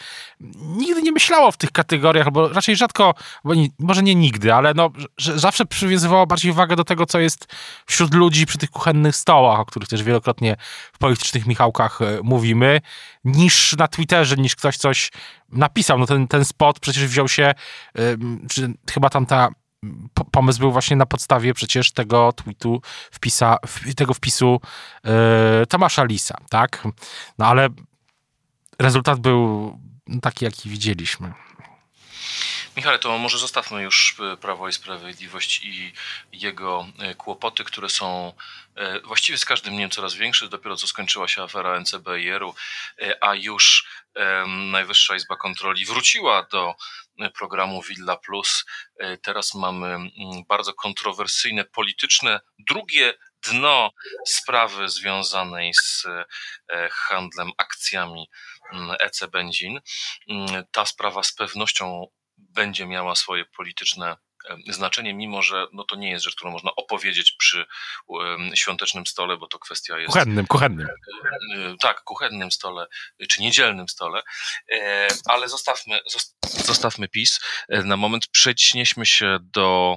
nigdy 0.57 1.03
nie 1.03 1.13
myślało 1.13 1.53
w 1.53 1.57
tych 1.57 1.73
kategoriach, 1.73 2.27
albo 2.27 2.49
raczej 2.49 2.77
rzadko, 2.77 3.15
bo 3.45 3.55
nie, 3.55 3.69
może 3.79 4.03
nie 4.03 4.15
nigdy, 4.15 4.55
ale 4.55 4.75
no, 4.75 4.91
że 5.19 5.39
zawsze 5.39 5.67
przywiązywało 5.67 6.27
bardziej 6.27 6.51
uwagę 6.51 6.77
do 6.77 6.85
tego, 6.85 7.07
co 7.07 7.19
jest 7.19 7.55
wśród 7.87 8.15
ludzi 8.15 8.47
przy 8.47 8.59
tych 8.59 8.71
kuchennych 8.71 9.17
stołach, 9.17 9.61
o 9.61 9.65
których 9.65 9.89
też 9.89 10.03
wielokrotnie 10.03 10.57
w 10.93 10.99
politycznych 10.99 11.47
Michałkach 11.47 12.03
e, 12.03 12.19
mówimy, 12.23 12.81
niż 13.25 13.77
na 13.77 13.89
Twitterze, 13.89 14.37
niż 14.37 14.57
ktoś 14.57 14.77
coś 14.77 15.11
napisał. 15.53 15.99
No 15.99 16.07
ten, 16.07 16.29
ten 16.29 16.45
spot 16.45 16.81
przecież 16.81 17.07
wziął 17.07 17.29
się, 17.29 17.55
czy 18.51 18.75
chyba 18.91 19.11
tam 19.11 19.27
ta 19.27 19.49
pomysł 20.31 20.61
był 20.61 20.73
właśnie 20.73 20.97
na 20.97 21.07
podstawie 21.07 21.55
przecież 21.55 21.93
tego 21.93 22.33
tweetu, 22.33 22.83
wpisa, 23.11 23.57
tego 23.97 24.15
wpisu 24.15 24.61
yy, 25.05 25.11
Tomasza 25.69 26.05
Lisa, 26.05 26.39
tak? 26.51 26.89
No 27.39 27.47
ale 27.47 27.69
rezultat 28.79 29.21
był 29.21 29.73
taki, 30.23 30.45
jaki 30.45 30.69
widzieliśmy. 30.69 31.33
Michale, 32.77 32.99
to 32.99 33.19
może 33.19 33.39
zostawmy 33.39 33.83
już 33.83 34.17
e, 34.21 34.37
Prawo 34.37 34.69
i 34.69 34.73
Sprawiedliwość 34.73 35.61
i 35.65 35.93
jego 36.33 36.87
e, 36.99 37.15
kłopoty, 37.15 37.65
które 37.65 37.89
są 37.89 38.33
właściwie 39.05 39.39
z 39.39 39.45
każdym 39.45 39.75
dniem 39.75 39.91
coraz 39.91 40.15
większe. 40.15 40.49
Dopiero 40.49 40.77
co 40.77 40.87
skończyła 40.87 41.29
się 41.29 41.43
afera 41.43 41.81
NCBR-u, 41.81 42.55
a 43.21 43.35
już 43.35 43.89
Najwyższa 44.47 45.17
Izba 45.17 45.37
Kontroli 45.37 45.87
wróciła 45.87 46.43
do 46.43 46.75
programu 47.35 47.83
Villa 47.83 48.17
Plus. 48.17 48.65
Teraz 49.23 49.55
mamy 49.55 49.87
mm, 49.87 50.11
bardzo 50.49 50.75
kontrowersyjne, 50.75 51.65
polityczne, 51.65 52.41
drugie 52.59 53.15
dno 53.43 53.91
sprawy 54.27 54.89
związanej 54.89 55.75
z 55.75 56.07
handlem 56.91 57.51
akcjami 57.57 58.31
EC 59.01 59.23
mm, 59.23 59.31
Benzin. 59.31 59.81
Mm, 60.29 60.65
ta 60.73 60.87
sprawa 60.87 61.23
z 61.23 61.33
pewnością 61.33 62.07
będzie 62.39 62.87
miała 62.87 63.15
swoje 63.15 63.45
polityczne 63.45 64.17
znaczenie, 64.69 65.15
mimo 65.15 65.43
że 65.43 65.67
no 65.73 65.85
to 65.85 65.97
nie 65.97 66.11
jest 66.11 66.25
rzecz, 66.25 66.35
którą 66.35 66.51
można 66.51 66.71
opowiedzieć 66.77 67.33
przy 67.33 67.67
świątecznym 68.55 69.07
stole, 69.07 69.37
bo 69.37 69.47
to 69.47 69.59
kwestia 69.59 69.99
jest... 69.99 70.13
Kuchennym, 70.13 70.47
kuchennym. 70.47 70.87
E, 71.57 71.75
tak, 71.81 72.03
kuchennym 72.05 72.53
stole, 72.53 72.87
czy 73.29 73.43
niedzielnym 73.43 73.89
stole, 73.89 74.23
e, 74.73 75.09
ale 75.27 75.49
zostawmy, 75.49 75.99
zostawmy 76.65 77.09
PiS. 77.09 77.41
E, 77.69 77.83
na 77.83 77.97
moment 77.97 78.27
przećnieśmy 78.27 79.07
się 79.07 79.39
do 79.41 79.97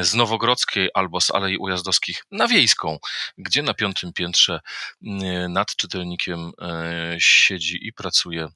z 0.00 0.14
Nowogrodzkiej 0.14 0.90
albo 0.94 1.20
z 1.20 1.30
Alei 1.30 1.58
Ujazdowskich 1.58 2.24
na 2.30 2.48
Wiejską, 2.48 2.98
gdzie 3.38 3.62
na 3.62 3.74
piątym 3.74 4.12
piętrze 4.12 4.60
nad 5.48 5.76
czytelnikiem 5.76 6.52
siedzi 7.18 7.86
i 7.86 7.92
pracuje 7.92 8.48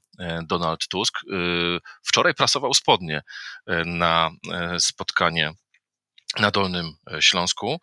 Donald 0.43 0.87
Tusk. 0.87 1.19
Wczoraj 2.03 2.33
prasował 2.33 2.73
spodnie 2.73 3.21
na 3.85 4.31
spotkanie 5.31 5.53
na 6.39 6.51
Dolnym 6.51 6.95
e, 7.13 7.21
Śląsku. 7.21 7.81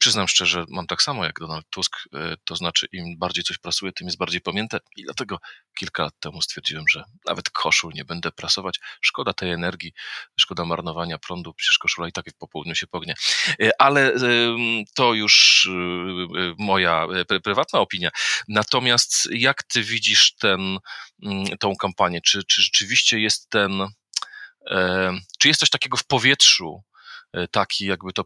Przyznam 0.00 0.28
szczerze, 0.28 0.64
mam 0.68 0.86
tak 0.86 1.02
samo 1.02 1.24
jak 1.24 1.40
Donald 1.40 1.66
Tusk, 1.70 1.96
e, 2.14 2.34
to 2.44 2.56
znaczy 2.56 2.86
im 2.92 3.18
bardziej 3.18 3.44
coś 3.44 3.58
prasuje, 3.58 3.92
tym 3.92 4.06
jest 4.06 4.18
bardziej 4.18 4.40
pamięte 4.40 4.78
i 4.96 5.04
dlatego 5.04 5.38
kilka 5.78 6.02
lat 6.02 6.14
temu 6.20 6.42
stwierdziłem, 6.42 6.84
że 6.90 7.04
nawet 7.26 7.50
koszul 7.50 7.92
nie 7.94 8.04
będę 8.04 8.32
prasować. 8.32 8.78
Szkoda 9.00 9.32
tej 9.32 9.52
energii, 9.52 9.92
szkoda 10.40 10.64
marnowania 10.64 11.18
prądu, 11.18 11.54
przecież 11.54 11.78
koszula 11.78 12.08
i 12.08 12.12
tak 12.12 12.24
po 12.38 12.48
południu 12.48 12.74
się 12.74 12.86
pognie. 12.86 13.14
E, 13.62 13.70
ale 13.78 14.12
to 14.94 15.14
już 15.14 15.68
moja 16.58 17.06
prywatna 17.44 17.80
opinia. 17.80 18.10
Natomiast 18.48 19.28
jak 19.32 19.62
ty 19.62 19.82
widzisz 19.82 20.34
ten, 20.34 20.78
tą 21.60 21.76
kampanię? 21.76 22.20
Czy, 22.20 22.44
czy 22.44 22.62
rzeczywiście 22.62 23.20
jest 23.20 23.50
ten 23.50 23.88
czy 25.38 25.48
jest 25.48 25.60
coś 25.60 25.70
takiego 25.70 25.96
w 25.96 26.06
powietrzu, 26.06 26.82
e, 27.32 27.48
taki, 27.48 27.86
jakby 27.86 28.12
to 28.12 28.24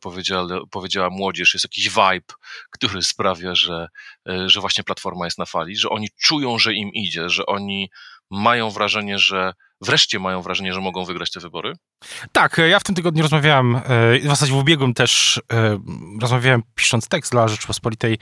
powiedziała, 0.71 1.11
młodzież, 1.11 1.55
jest 1.55 1.65
jakiś 1.65 1.89
vibe, 1.89 2.35
który 2.71 3.03
sprawia, 3.03 3.55
że, 3.55 3.89
e, 4.29 4.49
że 4.49 4.61
właśnie 4.61 4.85
platforma 4.85 5.25
jest 5.25 5.39
na 5.39 5.47
fali, 5.47 5.77
że 5.77 5.89
oni 5.89 6.09
czują, 6.23 6.59
że 6.59 6.75
im 6.75 6.91
idzie, 6.93 7.29
że 7.29 7.47
oni 7.47 7.91
mają 8.31 8.71
wrażenie, 8.71 9.19
że 9.19 9.55
wreszcie 9.83 10.19
mają 10.19 10.43
wrażenie, 10.43 10.75
że 10.75 10.81
mogą 10.81 11.05
wygrać 11.05 11.31
te 11.31 11.41
wybory? 11.41 11.73
Tak, 12.33 12.61
ja 12.69 12.81
w 12.81 12.85
tym 12.85 12.95
tygodniu 12.95 13.23
rozmawiałem, 13.23 13.77
e, 13.77 13.81
w 14.21 14.27
zasadzie 14.27 14.53
w 14.53 14.57
ubiegłym 14.57 14.95
też 14.95 15.41
rozmawiałem 16.21 16.63
pisząc 16.75 17.09
tekst 17.09 17.33
dla 17.33 17.49
Rzeczpospolitej 17.49 18.19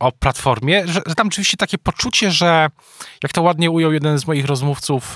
o 0.00 0.12
Platformie, 0.12 0.82
że, 0.86 1.00
że 1.06 1.14
tam 1.14 1.26
oczywiście 1.26 1.56
takie 1.56 1.78
poczucie, 1.78 2.30
że 2.30 2.68
jak 3.22 3.32
to 3.32 3.42
ładnie 3.42 3.70
ujął 3.70 3.92
jeden 3.92 4.18
z 4.18 4.26
moich 4.26 4.44
rozmówców, 4.44 5.14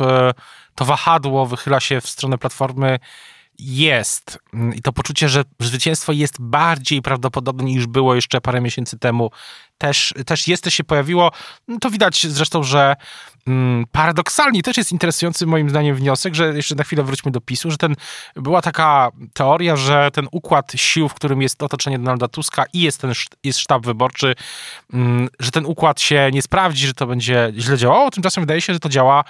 to 0.74 0.84
wahadło 0.84 1.46
wychyla 1.46 1.80
się 1.80 2.00
w 2.00 2.08
stronę 2.08 2.38
Platformy 2.38 2.98
jest 3.60 4.38
i 4.74 4.82
to 4.82 4.92
poczucie, 4.92 5.28
że 5.28 5.44
zwycięstwo 5.60 6.12
jest 6.12 6.40
bardziej 6.40 7.02
prawdopodobne 7.02 7.64
niż 7.64 7.86
było 7.86 8.14
jeszcze 8.14 8.40
parę 8.40 8.60
miesięcy 8.60 8.98
temu, 8.98 9.30
też, 9.80 10.14
też 10.26 10.48
jest, 10.48 10.64
też 10.64 10.74
się 10.74 10.84
pojawiło. 10.84 11.30
To 11.80 11.90
widać 11.90 12.26
zresztą, 12.26 12.62
że 12.62 12.96
mm, 13.46 13.84
paradoksalnie 13.92 14.62
też 14.62 14.76
jest 14.76 14.92
interesujący 14.92 15.46
moim 15.46 15.70
zdaniem 15.70 15.96
wniosek, 15.96 16.34
że 16.34 16.56
jeszcze 16.56 16.74
na 16.74 16.84
chwilę 16.84 17.02
wróćmy 17.02 17.30
do 17.30 17.40
PiSu, 17.40 17.70
że 17.70 17.76
ten, 17.76 17.94
była 18.36 18.62
taka 18.62 19.10
teoria, 19.32 19.76
że 19.76 20.10
ten 20.12 20.28
układ 20.32 20.72
sił, 20.76 21.08
w 21.08 21.14
którym 21.14 21.42
jest 21.42 21.62
otoczenie 21.62 21.98
Donalda 21.98 22.28
Tuska 22.28 22.64
i 22.72 22.80
jest 22.80 23.00
ten 23.00 23.12
jest 23.44 23.58
sztab 23.58 23.86
wyborczy, 23.86 24.34
mm, 24.92 25.28
że 25.40 25.50
ten 25.50 25.66
układ 25.66 26.00
się 26.00 26.30
nie 26.32 26.42
sprawdzi, 26.42 26.86
że 26.86 26.94
to 26.94 27.06
będzie 27.06 27.52
źle 27.56 27.78
działało, 27.78 28.10
tymczasem 28.10 28.42
wydaje 28.42 28.60
się, 28.60 28.72
że 28.72 28.80
to 28.80 28.88
działa 28.88 29.24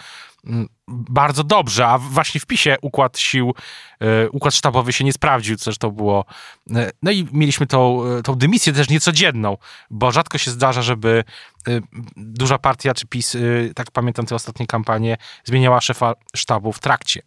mm, 0.47 0.69
bardzo 0.89 1.45
dobrze, 1.45 1.87
a 1.87 1.99
właśnie 1.99 2.41
w 2.41 2.47
PiSie 2.47 2.77
układ 2.83 3.19
sił, 3.19 3.55
e, 4.01 4.31
układ 4.31 4.55
sztabowy 4.55 4.93
się 4.93 5.05
nie 5.05 5.13
sprawdził, 5.13 5.57
co 5.57 5.73
to 5.73 5.91
było. 5.91 6.25
E, 6.77 6.91
no 7.03 7.11
i 7.11 7.27
mieliśmy 7.33 7.67
tą, 7.67 8.05
e, 8.05 8.23
tą 8.23 8.35
dymisję 8.35 8.73
też 8.73 8.89
niecodzienną, 8.89 9.57
bo 9.91 10.13
rzadko 10.13 10.39
się 10.39 10.51
zdarza, 10.51 10.83
żeby 10.83 11.25
duża 12.17 12.59
partia 12.59 12.95
czy 12.95 13.07
PiS, 13.07 13.37
tak 13.75 13.91
pamiętam 13.91 14.27
te 14.27 14.35
ostatnie 14.35 14.67
kampanie, 14.67 15.17
zmieniała 15.45 15.81
szefa 15.81 16.15
sztabu 16.37 16.73
w 16.73 16.79
trakcie. 16.79 17.23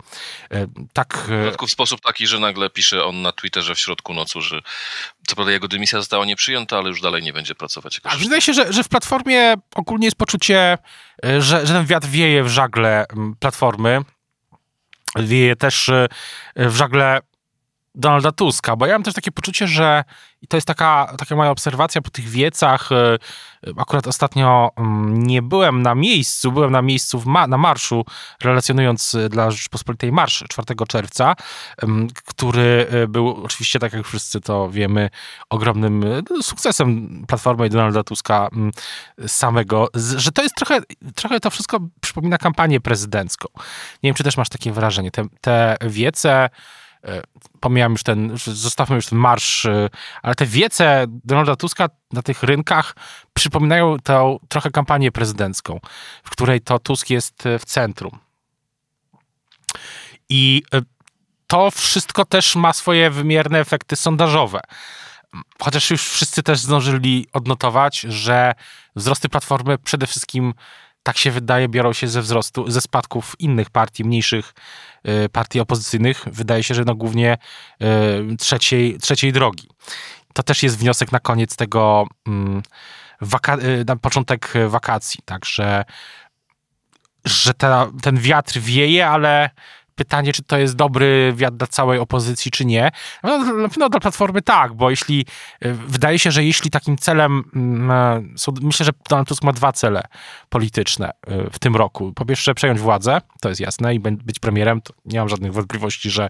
Tak. 0.93 1.27
W 1.67 1.71
sposób 1.71 2.01
taki, 2.01 2.27
że 2.27 2.39
nagle 2.39 2.69
pisze 2.69 3.06
on 3.06 3.21
na 3.21 3.32
Twitterze 3.32 3.75
w 3.75 3.79
środku 3.79 4.13
nocy, 4.13 4.41
że 4.41 4.62
co 5.27 5.36
prawda 5.36 5.51
jego 5.51 5.67
dymisja 5.67 5.99
została 5.99 6.25
nieprzyjęta, 6.25 6.77
ale 6.77 6.89
już 6.89 7.01
dalej 7.01 7.23
nie 7.23 7.34
będzie 7.34 7.56
pracować. 7.56 7.99
Tak, 8.03 8.17
wydaje 8.17 8.41
się, 8.41 8.53
że, 8.53 8.73
że 8.73 8.84
w 8.84 8.89
Platformie 8.89 9.53
ogólnie 9.75 10.08
jest 10.08 10.17
poczucie, 10.17 10.77
że, 11.23 11.67
że 11.67 11.73
ten 11.73 11.86
wiatr 11.86 12.08
wieje 12.08 12.43
w 12.43 12.49
żagle 12.49 13.06
Platformy 13.39 14.01
wieje 15.15 15.56
też 15.56 15.89
e, 15.89 16.08
w 16.56 16.75
żagle 16.75 17.19
Donalda 17.95 18.32
Tuska, 18.32 18.75
bo 18.75 18.86
ja 18.86 18.93
mam 18.93 19.03
też 19.03 19.13
takie 19.13 19.32
poczucie, 19.32 19.67
że 19.67 20.03
i 20.41 20.47
to 20.47 20.58
jest 20.58 20.67
taka, 20.67 21.15
taka 21.17 21.36
moja 21.36 21.51
obserwacja 21.51 22.01
po 22.01 22.10
tych 22.10 22.29
wiecach. 22.29 22.91
E, 22.91 23.17
akurat 23.77 24.08
ostatnio 24.08 24.71
mm, 24.77 25.23
nie 25.23 25.41
byłem 25.41 25.82
na 25.82 25.95
miejscu, 25.95 26.51
byłem 26.51 26.71
na 26.71 26.82
miejscu 26.82 27.23
ma 27.25 27.47
na 27.47 27.58
marszu, 27.58 28.06
relacjonując 28.41 29.15
e, 29.15 29.29
dla 29.29 29.51
Rzeczpospolitej 29.51 30.12
Marsz 30.12 30.43
4 30.49 30.75
czerwca, 30.88 31.36
który 32.25 32.88
był 33.08 33.43
oczywiście, 33.43 33.79
tak 33.79 33.93
jak 33.93 34.06
wszyscy 34.06 34.41
to 34.41 34.69
wiemy, 34.69 35.10
ogromnym 35.49 36.06
sukcesem 36.41 37.10
Platformy 37.27 37.67
i 37.67 37.69
Donalda 37.69 38.03
Tuska 38.03 38.49
samego, 39.27 39.88
że 40.15 40.32
to 40.32 40.43
jest 40.43 40.56
trochę, 40.56 40.82
trochę 41.15 41.39
to 41.39 41.49
wszystko 41.49 41.79
przypomina 42.01 42.38
kampanię 42.38 42.79
prezydencką. 42.79 43.47
Nie 44.03 44.08
wiem, 44.08 44.15
czy 44.15 44.23
też 44.23 44.38
masz 44.38 44.49
takie 44.49 44.71
wrażenie. 44.71 45.12
Te, 45.12 45.25
te 45.41 45.77
wiece 45.82 46.49
pomijam 47.59 47.91
już 47.91 48.03
ten, 48.03 48.37
zostawmy 48.45 48.95
już 48.95 49.05
ten 49.07 49.19
marsz, 49.19 49.65
e, 49.65 49.89
ale 50.21 50.35
te 50.35 50.45
wiece 50.45 51.05
Donalda 51.07 51.55
Tuska 51.55 51.89
na 52.11 52.21
tych 52.21 52.43
rynkach 52.43 52.95
przypominają 53.33 53.99
tę 53.99 54.37
trochę 54.47 54.71
kampanię 54.71 55.11
prezydencką, 55.11 55.79
w 56.23 56.29
której 56.29 56.61
to 56.61 56.79
Tusk 56.79 57.09
jest 57.09 57.45
e, 57.45 57.59
w 57.59 57.65
centrum. 57.65 58.19
I 60.29 60.63
to 61.47 61.71
wszystko 61.71 62.25
też 62.25 62.55
ma 62.55 62.73
swoje 62.73 63.09
wymierne 63.09 63.59
efekty 63.59 63.95
sondażowe. 63.95 64.59
Chociaż 65.59 65.91
już 65.91 66.09
wszyscy 66.09 66.43
też 66.43 66.59
zdążyli 66.59 67.27
odnotować, 67.33 67.99
że 67.99 68.53
wzrosty 68.95 69.29
Platformy 69.29 69.77
przede 69.77 70.07
wszystkim 70.07 70.53
tak 71.03 71.17
się 71.17 71.31
wydaje, 71.31 71.69
biorą 71.69 71.93
się 71.93 72.07
ze 72.07 72.21
wzrostu, 72.21 72.71
ze 72.71 72.81
spadków 72.81 73.35
innych 73.39 73.69
partii, 73.69 74.03
mniejszych 74.03 74.53
partii 75.31 75.59
opozycyjnych. 75.59 76.23
Wydaje 76.31 76.63
się, 76.63 76.73
że 76.73 76.83
no 76.85 76.95
głównie 76.95 77.37
y, 78.33 78.37
trzeciej, 78.37 78.97
trzeciej 78.97 79.33
drogi. 79.33 79.69
To 80.33 80.43
też 80.43 80.63
jest 80.63 80.77
wniosek 80.77 81.11
na 81.11 81.19
koniec 81.19 81.55
tego, 81.55 82.07
mm, 82.27 82.63
y, 83.63 83.85
na 83.87 83.95
początek 83.95 84.53
wakacji. 84.67 85.19
Także, 85.25 85.85
że 87.25 87.53
ta, 87.53 87.91
ten 88.01 88.17
wiatr 88.17 88.59
wieje, 88.59 89.07
ale 89.07 89.49
pytanie, 89.95 90.34
czy 90.34 90.43
to 90.43 90.58
jest 90.58 90.75
dobry 90.75 91.34
wiatr 91.36 91.58
dla 91.58 91.67
całej 91.67 91.99
opozycji, 91.99 92.51
czy 92.51 92.65
nie. 92.65 92.91
No, 93.23 93.38
na 93.38 93.69
pewno 93.69 93.89
dla 93.89 93.99
Platformy 93.99 94.41
tak, 94.41 94.73
bo 94.73 94.89
jeśli, 94.89 95.25
e, 95.60 95.73
wydaje 95.73 96.19
się, 96.19 96.32
że 96.32 96.43
jeśli 96.43 96.71
takim 96.71 96.97
celem, 96.97 97.43
mm, 97.56 97.91
e, 97.91 98.21
myślę, 98.62 98.86
że 98.86 98.91
Donald 99.10 99.27
Tusk 99.27 99.43
ma 99.43 99.53
dwa 99.53 99.71
cele 99.71 100.03
polityczne 100.49 101.12
e, 101.27 101.49
w 101.49 101.60
tym 101.60 101.75
roku. 101.75 102.13
Po 102.13 102.25
pierwsze 102.25 102.56
przejąć 102.56 102.79
władzę, 102.79 103.21
to 103.41 103.49
jest 103.49 103.62
jasne, 103.62 103.95
i 103.95 103.99
być 103.99 104.39
premierem, 104.39 104.82
to 104.82 104.93
nie 105.06 105.19
mam 105.19 105.29
żadnych 105.29 105.53
wątpliwości, 105.53 106.10
że 106.10 106.29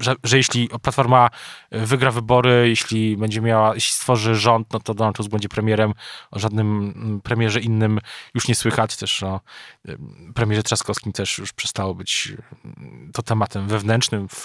że, 0.00 0.14
że 0.24 0.36
jeśli 0.36 0.68
Platforma 0.82 1.30
e, 1.70 1.86
wygra 1.86 2.10
wybory, 2.10 2.68
jeśli 2.68 3.16
będzie 3.16 3.40
miała, 3.40 3.74
jeśli 3.74 3.92
stworzy 3.92 4.34
rząd, 4.34 4.72
no 4.72 4.80
to 4.80 4.94
Donald 4.94 5.16
Tusk 5.16 5.30
będzie 5.30 5.48
premierem. 5.48 5.92
O 6.30 6.38
żadnym 6.38 6.94
mm, 6.96 7.20
premierze 7.20 7.60
innym 7.60 8.00
już 8.34 8.48
nie 8.48 8.54
słychać. 8.54 8.96
Też 8.96 9.22
o 9.22 9.40
e, 9.88 9.96
premierze 10.34 10.62
Trzaskowskim 10.62 11.12
też 11.12 11.38
już 11.38 11.52
przestało 11.52 11.94
być 11.94 12.32
mm, 12.64 13.10
to 13.14 13.22
tematem 13.22 13.68
wewnętrznym 13.68 14.28
w 14.28 14.44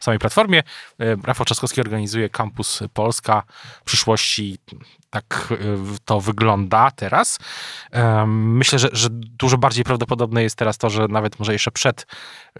samej 0.00 0.18
Platformie. 0.18 0.58
E, 0.58 1.16
Rafał 1.24 1.44
Trzaskowski 1.44 1.80
organizuje 1.80 2.28
Campus 2.28 2.80
Polska 2.92 3.42
przyszłości 3.84 4.58
tak 5.10 5.54
to 6.04 6.20
wygląda 6.20 6.90
teraz. 6.90 7.38
Myślę, 8.26 8.78
że, 8.78 8.88
że, 8.92 9.08
dużo 9.10 9.58
bardziej 9.58 9.84
prawdopodobne 9.84 10.42
jest 10.42 10.56
teraz 10.56 10.78
to, 10.78 10.90
że 10.90 11.08
nawet 11.08 11.38
może 11.38 11.52
jeszcze 11.52 11.70
przed 11.70 12.06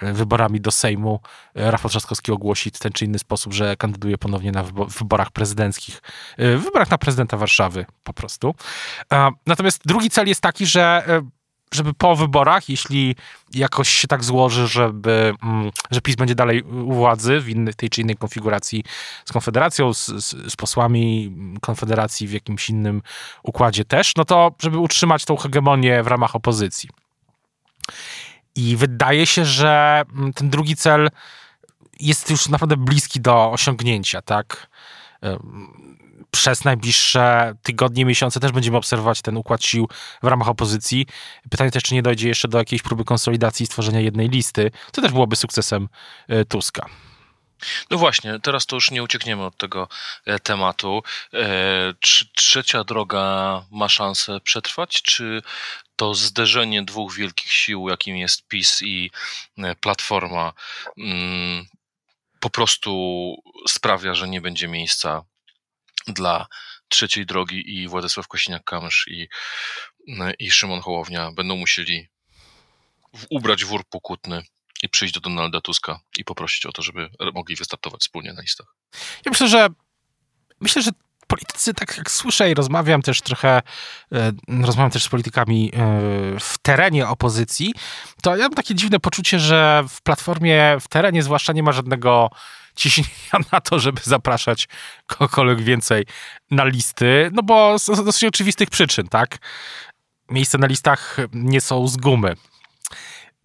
wyborami 0.01 0.61
do 0.61 0.71
Sejmu 0.71 1.21
Rafał 1.55 1.91
Trzaskowski 1.91 2.32
ogłosi 2.33 2.71
w 2.71 2.79
ten 2.79 2.93
czy 2.93 3.05
inny 3.05 3.19
sposób, 3.19 3.53
że 3.53 3.77
kandyduje 3.77 4.19
ponownie 4.19 4.53
na 4.53 4.63
wyborach 4.99 5.31
prezydenckich, 5.31 6.03
w 6.39 6.61
wyborach 6.65 6.91
na 6.91 6.99
prezydenta 6.99 7.37
Warszawy 7.37 7.87
po 8.05 8.13
prostu. 8.13 8.55
Natomiast 9.47 9.81
drugi 9.85 10.11
cel 10.11 10.29
jest 10.29 10.41
taki, 10.41 10.67
że 10.67 11.05
żeby 11.73 11.95
po 11.95 12.17
wyborach, 12.17 12.69
jeśli 12.69 13.17
jakoś 13.55 13.89
się 13.89 14.09
tak 14.09 14.25
złoży, 14.25 14.69
żeby, 14.69 15.35
mm, 15.43 15.71
że 15.91 16.01
PiS 16.01 16.17
będzie 16.17 16.35
dalej 16.35 16.63
u 16.63 16.93
władzy 16.93 17.41
w 17.41 17.49
innej, 17.49 17.75
tej 17.75 17.91
czy 17.91 18.01
innej 18.01 18.17
konfiguracji 18.17 18.85
z 19.25 19.33
Konfederacją, 19.33 19.95
z, 19.95 20.07
z, 20.07 20.53
z, 20.53 20.57
posłami 20.57 21.33
Konfederacji 21.61 22.29
w 22.29 22.33
jakimś 22.33 22.71
innym 22.71 23.03
układzie 23.43 23.85
też, 23.85 24.17
no 24.17 24.25
to 24.25 24.55
żeby 24.63 24.79
utrzymać 24.79 25.25
tą 25.25 25.37
hegemonię 25.37 26.03
w 26.03 26.07
ramach 26.07 26.37
opozycji. 26.37 26.89
I 28.55 28.77
wydaje 28.77 29.27
się, 29.27 29.45
że 29.45 30.03
mm, 30.15 30.33
ten 30.33 30.51
drugi 30.51 30.77
cel 30.77 31.09
jest 32.01 32.31
już 32.31 32.49
naprawdę 32.49 32.77
bliski 32.77 33.21
do 33.21 33.51
osiągnięcia, 33.51 34.23
tak? 34.23 34.69
przez 36.33 36.65
najbliższe 36.65 37.55
tygodnie, 37.63 38.05
miesiące 38.05 38.41
też 38.41 38.53
będziemy 38.53 38.77
obserwować 38.77 39.23
ten 39.23 39.37
układ 39.37 39.65
sił 39.65 39.89
w 40.23 40.27
ramach 40.27 40.49
opozycji. 40.49 41.07
Pytanie 41.51 41.71
też, 41.71 41.83
czy 41.83 41.95
nie 41.95 42.03
dojdzie 42.03 42.29
jeszcze 42.29 42.49
do 42.49 42.59
jakiejś 42.59 42.83
próby 42.83 43.05
konsolidacji 43.05 43.65
i 43.65 43.67
stworzenia 43.67 44.01
jednej 44.01 44.29
listy, 44.29 44.71
co 44.93 45.03
też 45.03 45.13
byłoby 45.13 45.37
sukcesem 45.37 45.89
e, 46.29 46.45
Tuska. 46.45 46.87
No 47.91 47.99
właśnie, 47.99 48.41
teraz 48.43 48.67
to 48.67 48.77
już 48.77 48.91
nie 48.91 49.03
uciekniemy 49.03 49.45
od 49.45 49.57
tego 49.57 49.89
e, 50.25 50.39
tematu. 50.39 51.03
Czy 52.01 52.25
e, 52.25 52.29
trzecia 52.35 52.85
droga 52.85 53.65
ma 53.71 53.89
szansę 53.89 54.41
przetrwać, 54.41 55.03
czy 55.03 55.43
to 55.97 56.15
zderzenie 56.15 56.83
dwóch 56.83 57.15
wielkich 57.15 57.53
sił, 57.53 57.89
jakim 57.89 58.17
jest 58.17 58.49
PiS 58.49 58.83
i 58.83 59.11
Platforma, 59.81 60.53
mm, 60.99 61.67
po 62.43 62.51
prostu 62.51 62.93
sprawia, 63.69 64.15
że 64.15 64.29
nie 64.29 64.41
będzie 64.41 64.69
miejsca 64.69 65.23
dla 66.07 66.47
trzeciej 66.89 67.27
drogi 67.27 67.75
i 67.75 67.89
Władysław 67.89 68.27
Kosiniak-Kamysz 68.29 69.05
i, 69.07 69.29
i 70.39 70.51
Szymon 70.51 70.81
Hołownia 70.81 71.33
będą 71.33 71.57
musieli 71.57 72.09
ubrać 73.31 73.65
wór 73.65 73.85
pokutny 73.85 74.43
i 74.83 74.89
przyjść 74.89 75.15
do 75.15 75.21
Donalda 75.21 75.61
Tuska 75.61 76.01
i 76.17 76.25
poprosić 76.25 76.67
o 76.67 76.73
to, 76.73 76.83
żeby 76.83 77.11
mogli 77.35 77.57
wystartować 77.57 78.01
wspólnie 78.01 78.33
na 78.33 78.43
listach. 78.43 78.75
Ja 79.25 79.31
myślę, 79.31 79.49
że 79.49 79.69
myślę, 80.61 80.83
że 80.83 80.91
politycy, 81.33 81.75
tak 81.75 81.99
jak 81.99 82.11
słyszę 82.11 82.51
i 82.51 82.55
rozmawiam 82.55 83.03
też 83.03 83.21
trochę, 83.21 83.63
e, 84.13 84.33
rozmawiam 84.63 84.91
też 84.91 85.05
z 85.05 85.09
politykami 85.09 85.73
e, 85.75 85.79
w 86.41 86.59
terenie 86.63 87.09
opozycji, 87.09 87.75
to 88.23 88.37
ja 88.37 88.43
mam 88.43 88.55
takie 88.55 88.75
dziwne 88.75 89.01
poczucie, 89.01 89.39
że 89.39 89.85
w 89.89 90.03
platformie, 90.03 90.77
w 90.81 90.89
terenie 90.89 91.23
zwłaszcza 91.23 91.53
nie 91.53 91.63
ma 91.63 91.73
żadnego 91.73 92.31
ciśnienia 92.77 93.47
na 93.53 93.61
to, 93.61 93.79
żeby 93.79 94.01
zapraszać 94.05 94.69
kogokolwiek 95.07 95.63
więcej 95.63 96.07
na 96.51 96.65
listy, 96.65 97.31
no 97.33 97.43
bo 97.43 97.79
z 97.79 97.87
dosyć 98.05 98.25
oczywistych 98.25 98.71
przyczyn, 98.71 99.09
tak? 99.09 99.39
Miejsca 100.31 100.59
na 100.59 100.67
listach 100.67 101.17
nie 101.33 101.61
są 101.61 101.89
z 101.89 101.97
gumy 101.97 102.37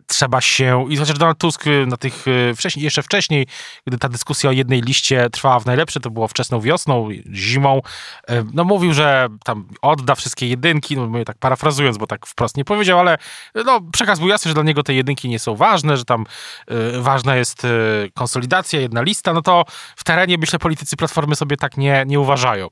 trzeba 0.07 0.41
się, 0.41 0.85
i 0.89 0.97
chociaż 0.97 1.17
Donald 1.17 1.37
Tusk 1.37 1.67
y, 1.67 1.85
na 1.87 1.97
tych, 1.97 2.27
y, 2.27 2.53
wcześniej, 2.55 2.83
jeszcze 2.83 3.03
wcześniej, 3.03 3.47
gdy 3.87 3.97
ta 3.97 4.09
dyskusja 4.09 4.49
o 4.49 4.53
jednej 4.53 4.81
liście 4.81 5.29
trwała 5.29 5.59
w 5.59 5.65
najlepsze, 5.65 5.99
to 5.99 6.09
było 6.09 6.27
wczesną 6.27 6.61
wiosną, 6.61 7.09
zimą, 7.33 7.81
y, 8.29 8.45
no 8.53 8.63
mówił, 8.63 8.93
że 8.93 9.27
tam 9.43 9.67
odda 9.81 10.15
wszystkie 10.15 10.47
jedynki, 10.47 10.97
no 10.97 11.07
mówię 11.07 11.25
tak 11.25 11.37
parafrazując, 11.37 11.97
bo 11.97 12.07
tak 12.07 12.25
wprost 12.25 12.57
nie 12.57 12.65
powiedział, 12.65 12.99
ale 12.99 13.17
no 13.65 13.81
przekaz 13.91 14.19
był 14.19 14.27
jasny, 14.27 14.49
że 14.49 14.55
dla 14.55 14.63
niego 14.63 14.83
te 14.83 14.93
jedynki 14.93 15.29
nie 15.29 15.39
są 15.39 15.55
ważne, 15.55 15.97
że 15.97 16.05
tam 16.05 16.25
y, 16.71 17.01
ważna 17.01 17.35
jest 17.35 17.65
y, 17.65 18.11
konsolidacja, 18.13 18.79
jedna 18.79 19.01
lista, 19.01 19.33
no 19.33 19.41
to 19.41 19.65
w 19.95 20.03
terenie 20.03 20.37
myślę 20.37 20.59
politycy 20.59 20.97
Platformy 20.97 21.35
sobie 21.35 21.57
tak 21.57 21.77
nie, 21.77 22.03
nie 22.07 22.19
uważają. 22.19 22.67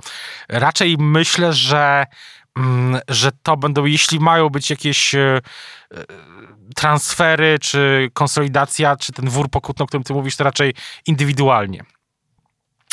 Raczej 0.50 0.98
myślę, 1.00 1.54
że 1.54 2.06
mm, 2.58 3.02
że 3.10 3.32
to 3.43 3.58
będą, 3.58 3.86
jeśli 3.86 4.19
mają 4.19 4.50
być 4.50 4.69
jakieś 4.69 5.15
transfery, 6.75 7.60
czy 7.60 8.10
konsolidacja, 8.13 8.95
czy 8.95 9.13
ten 9.13 9.30
wór 9.30 9.49
pokutny, 9.49 9.84
o 9.84 9.88
którym 9.88 10.04
ty 10.04 10.13
mówisz, 10.13 10.36
to 10.36 10.43
raczej 10.43 10.73
indywidualnie, 11.08 11.84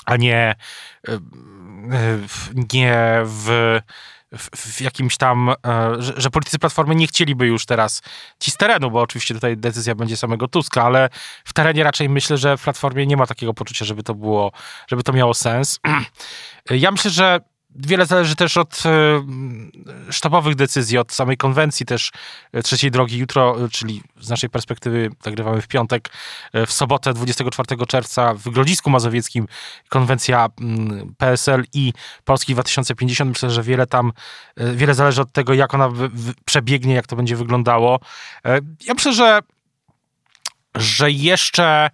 a 0.07 0.17
nie, 0.17 0.55
e, 1.09 1.19
nie 2.73 3.21
w, 3.25 3.81
w, 4.39 4.81
jakimś 4.81 5.17
tam, 5.17 5.49
e, 5.49 5.55
że, 5.99 6.13
że, 6.17 6.31
politycy 6.31 6.59
Platformy 6.59 6.95
nie 6.95 7.07
chcieliby 7.07 7.47
już 7.47 7.67
teraz 7.67 8.03
ci 8.41 8.51
z 8.51 8.57
terenu, 8.57 8.91
bo 8.91 9.01
oczywiście 9.01 9.35
tutaj 9.35 9.57
decyzja 9.57 9.95
będzie 9.95 10.17
samego 10.17 10.49
Tuska, 10.49 10.83
ale 10.83 11.09
w 11.45 11.53
terenie 11.53 11.85
raczej 11.85 12.09
myślę, 12.09 12.37
że 12.39 12.57
w 12.57 12.63
Platformie 12.63 13.07
nie 13.07 13.17
ma 13.17 13.27
takiego 13.27 13.55
poczucia, 13.55 13.85
żeby 13.85 14.03
to 14.03 14.15
było, 14.15 14.53
żeby 14.89 15.03
to 15.03 15.13
miało 15.13 15.35
sens. 15.35 15.81
Ja 16.71 16.91
myślę, 16.91 17.11
że 17.11 17.41
Wiele 17.77 18.07
zależy 18.07 18.37
też 18.37 18.57
od 18.57 18.83
e, 18.87 20.13
sztabowych 20.13 20.55
decyzji, 20.55 20.99
od 20.99 21.13
samej 21.13 21.37
konwencji 21.37 21.87
też 21.87 22.13
e, 22.53 22.63
trzeciej 22.63 22.91
drogi 22.91 23.19
jutro, 23.19 23.65
e, 23.65 23.69
czyli 23.69 24.03
z 24.21 24.29
naszej 24.29 24.51
perspektywy 24.51 25.11
nagrywamy 25.27 25.63
w 25.63 25.69
piątek, 25.69 26.11
w 26.67 26.73
sobotę 26.73 27.13
24 27.13 27.87
czerwca 27.87 28.35
w 28.35 28.49
Grodzisku 28.49 28.91
Mazowieckim 28.91 29.47
konwencja 29.89 30.49
mm, 30.61 31.15
PSL 31.19 31.65
i 31.73 31.93
Polski 32.25 32.55
2050. 32.55 33.31
Myślę, 33.31 33.51
że 33.51 33.63
wiele 33.63 33.87
tam, 33.87 34.13
wiele 34.57 34.95
zależy 34.95 35.23
od 35.23 35.33
tego, 35.33 35.55
jak 35.55 35.75
ona 35.75 35.89
przebiegnie, 36.45 36.95
jak 36.95 37.07
to 37.07 37.17
będzie 37.17 37.37
wyglądało. 37.37 38.01
Ja 38.87 38.95
myślę, 38.95 39.13
że 39.13 39.41
że 40.75 41.11
jeszcze 41.11 41.91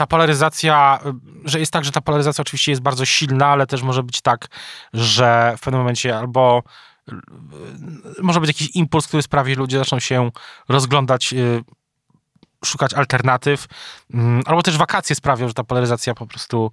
ta 0.00 0.06
polaryzacja, 0.06 1.00
że 1.44 1.60
jest 1.60 1.72
tak, 1.72 1.84
że 1.84 1.92
ta 1.92 2.00
polaryzacja 2.00 2.42
oczywiście 2.42 2.72
jest 2.72 2.82
bardzo 2.82 3.04
silna, 3.04 3.46
ale 3.46 3.66
też 3.66 3.82
może 3.82 4.02
być 4.02 4.20
tak, 4.20 4.48
że 4.92 5.54
w 5.58 5.60
pewnym 5.60 5.80
momencie 5.80 6.18
albo 6.18 6.62
może 8.22 8.40
być 8.40 8.48
jakiś 8.48 8.76
impuls, 8.76 9.06
który 9.06 9.22
sprawi, 9.22 9.54
że 9.54 9.60
ludzie 9.60 9.78
zaczną 9.78 10.00
się 10.00 10.30
rozglądać, 10.68 11.32
y, 11.32 11.64
szukać 12.64 12.94
alternatyw, 12.94 13.66
mm, 14.14 14.42
albo 14.46 14.62
też 14.62 14.76
wakacje 14.78 15.16
sprawią, 15.16 15.48
że 15.48 15.54
ta 15.54 15.64
polaryzacja 15.64 16.14
po 16.14 16.26
prostu 16.26 16.72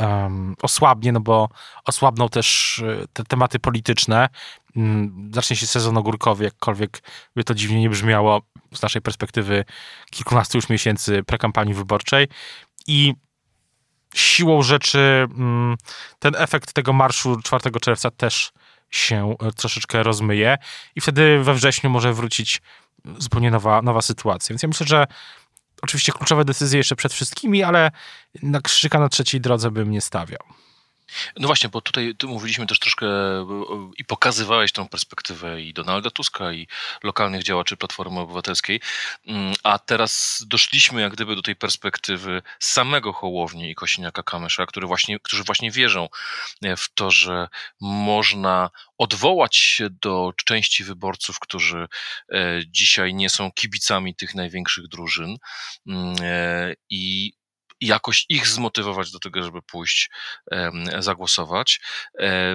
um, 0.00 0.54
osłabnie, 0.62 1.12
no 1.12 1.20
bo 1.20 1.48
osłabną 1.84 2.28
też 2.28 2.78
y, 2.78 3.06
te 3.12 3.24
tematy 3.24 3.58
polityczne. 3.58 4.28
Um, 4.76 5.30
zacznie 5.34 5.56
się 5.56 5.66
sezon 5.66 5.96
ogórkowy, 5.96 6.44
jakkolwiek 6.44 7.02
by 7.36 7.44
to 7.44 7.54
dziwnie 7.54 7.80
nie 7.80 7.90
brzmiało 7.90 8.42
z 8.74 8.82
naszej 8.82 9.02
perspektywy 9.02 9.64
kilkunastu 10.10 10.58
już 10.58 10.68
miesięcy 10.68 11.22
prekampanii 11.22 11.74
wyborczej 11.74 12.28
i 12.86 13.14
siłą 14.14 14.62
rzeczy 14.62 15.26
um, 15.30 15.76
ten 16.18 16.34
efekt 16.36 16.72
tego 16.72 16.92
marszu 16.92 17.36
4 17.42 17.70
czerwca 17.80 18.10
też 18.10 18.52
się 18.90 19.36
e, 19.40 19.52
troszeczkę 19.52 20.02
rozmyje 20.02 20.58
i 20.96 21.00
wtedy 21.00 21.38
we 21.38 21.54
wrześniu 21.54 21.90
może 21.90 22.12
wrócić 22.12 22.62
zupełnie 23.18 23.50
nowa, 23.50 23.82
nowa 23.82 24.02
sytuacja. 24.02 24.52
Więc 24.52 24.62
ja 24.62 24.68
myślę, 24.68 24.86
że 24.86 25.06
Oczywiście 25.84 26.12
kluczowe 26.12 26.44
decyzje 26.44 26.78
jeszcze 26.78 26.96
przed 26.96 27.12
wszystkimi, 27.12 27.62
ale 27.62 27.90
na 28.42 28.60
krzyka 28.60 29.00
na 29.00 29.08
trzeciej 29.08 29.40
drodze 29.40 29.70
bym 29.70 29.90
nie 29.90 30.00
stawiał. 30.00 30.38
No 31.36 31.46
właśnie, 31.46 31.68
bo 31.68 31.80
tutaj 31.80 32.14
tu 32.18 32.28
mówiliśmy 32.28 32.66
też 32.66 32.78
troszkę 32.78 33.06
i 33.98 34.04
pokazywałeś 34.04 34.72
tą 34.72 34.88
perspektywę 34.88 35.62
i 35.62 35.72
Donalda 35.72 36.10
Tuska, 36.10 36.52
i 36.52 36.68
lokalnych 37.02 37.42
działaczy 37.42 37.76
Platformy 37.76 38.20
Obywatelskiej, 38.20 38.80
mm, 39.26 39.54
a 39.62 39.78
teraz 39.78 40.44
doszliśmy 40.46 41.00
jak 41.00 41.12
gdyby 41.12 41.36
do 41.36 41.42
tej 41.42 41.56
perspektywy 41.56 42.42
samego 42.60 43.12
Hołowni 43.12 43.70
i 43.70 43.76
Kosiniaka-Kamysza, 43.76 44.66
który 44.66 44.86
właśnie, 44.86 45.18
którzy 45.20 45.44
właśnie 45.44 45.70
wierzą 45.70 46.08
e, 46.62 46.76
w 46.76 46.88
to, 46.94 47.10
że 47.10 47.48
można 47.80 48.70
odwołać 48.98 49.56
się 49.56 49.90
do 49.90 50.32
części 50.44 50.84
wyborców, 50.84 51.40
którzy 51.40 51.88
e, 52.32 52.60
dzisiaj 52.66 53.14
nie 53.14 53.30
są 53.30 53.52
kibicami 53.52 54.14
tych 54.14 54.34
największych 54.34 54.88
drużyn. 54.88 55.36
Mm, 55.86 56.16
e, 56.20 56.74
i 57.84 57.86
jakoś 57.86 58.26
ich 58.28 58.48
zmotywować 58.48 59.10
do 59.10 59.18
tego, 59.18 59.42
żeby 59.42 59.62
pójść 59.62 60.10
zagłosować. 60.98 61.80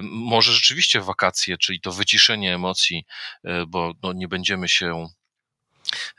Może 0.04 0.54
rzeczywiście 0.54 1.02
wakacje, 1.02 1.58
czyli 1.58 1.82
to 1.82 1.92
wyciszenie 1.92 2.56
emocji, 2.56 3.06
e, 3.44 3.66
bo 3.66 3.94
no 4.04 4.14
nie 4.14 4.28
będziemy 4.28 4.70
się 4.70 5.08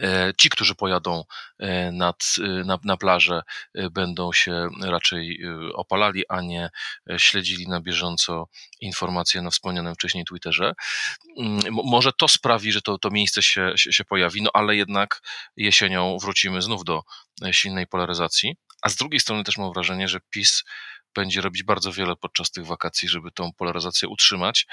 e, 0.01 0.33
Ci, 0.38 0.51
którzy 0.51 0.75
pojadą 0.75 1.25
e, 1.59 1.92
nad, 1.92 2.37
na, 2.64 2.79
na 2.85 2.96
plażę, 2.96 3.42
będą 3.90 4.33
się 4.33 4.68
raczej 4.83 5.40
opalali, 5.75 6.25
a 6.29 6.40
nie 6.40 6.70
śledzili 7.18 7.68
na 7.68 7.81
bieżąco 7.81 8.49
informacje 8.81 9.42
na 9.42 9.51
wspomnianym 9.51 9.94
wcześniej 9.94 10.25
Twitterze. 10.25 10.73
Mm, 11.38 11.61
może 11.85 12.12
to 12.12 12.29
sprawi, 12.29 12.73
że 12.73 12.83
to, 12.83 12.99
to 12.99 13.11
miejsce 13.11 13.42
się, 13.42 13.73
się, 13.77 13.92
się 13.92 14.05
pojawi, 14.05 14.42
no 14.42 14.51
ale 14.55 14.77
jednak 14.77 15.20
jesienią 15.57 16.18
wrócimy 16.18 16.62
znów 16.62 16.85
do 16.85 17.03
silnej 17.53 17.87
polaryzacji. 17.87 18.57
A 18.83 18.88
z 18.88 18.97
drugiej 18.97 19.21
strony 19.21 19.45
też 19.45 19.59
mam 19.59 19.73
wrażenie, 19.73 20.09
że 20.09 20.21
PiS 20.31 20.64
będzie 21.14 21.40
robić 21.40 21.62
bardzo 21.62 21.93
wiele 21.93 22.16
podczas 22.16 22.51
tych 22.51 22.66
wakacji, 22.66 23.09
żeby 23.09 23.31
tą 23.31 23.53
polaryzację 23.53 24.09
utrzymać, 24.09 24.66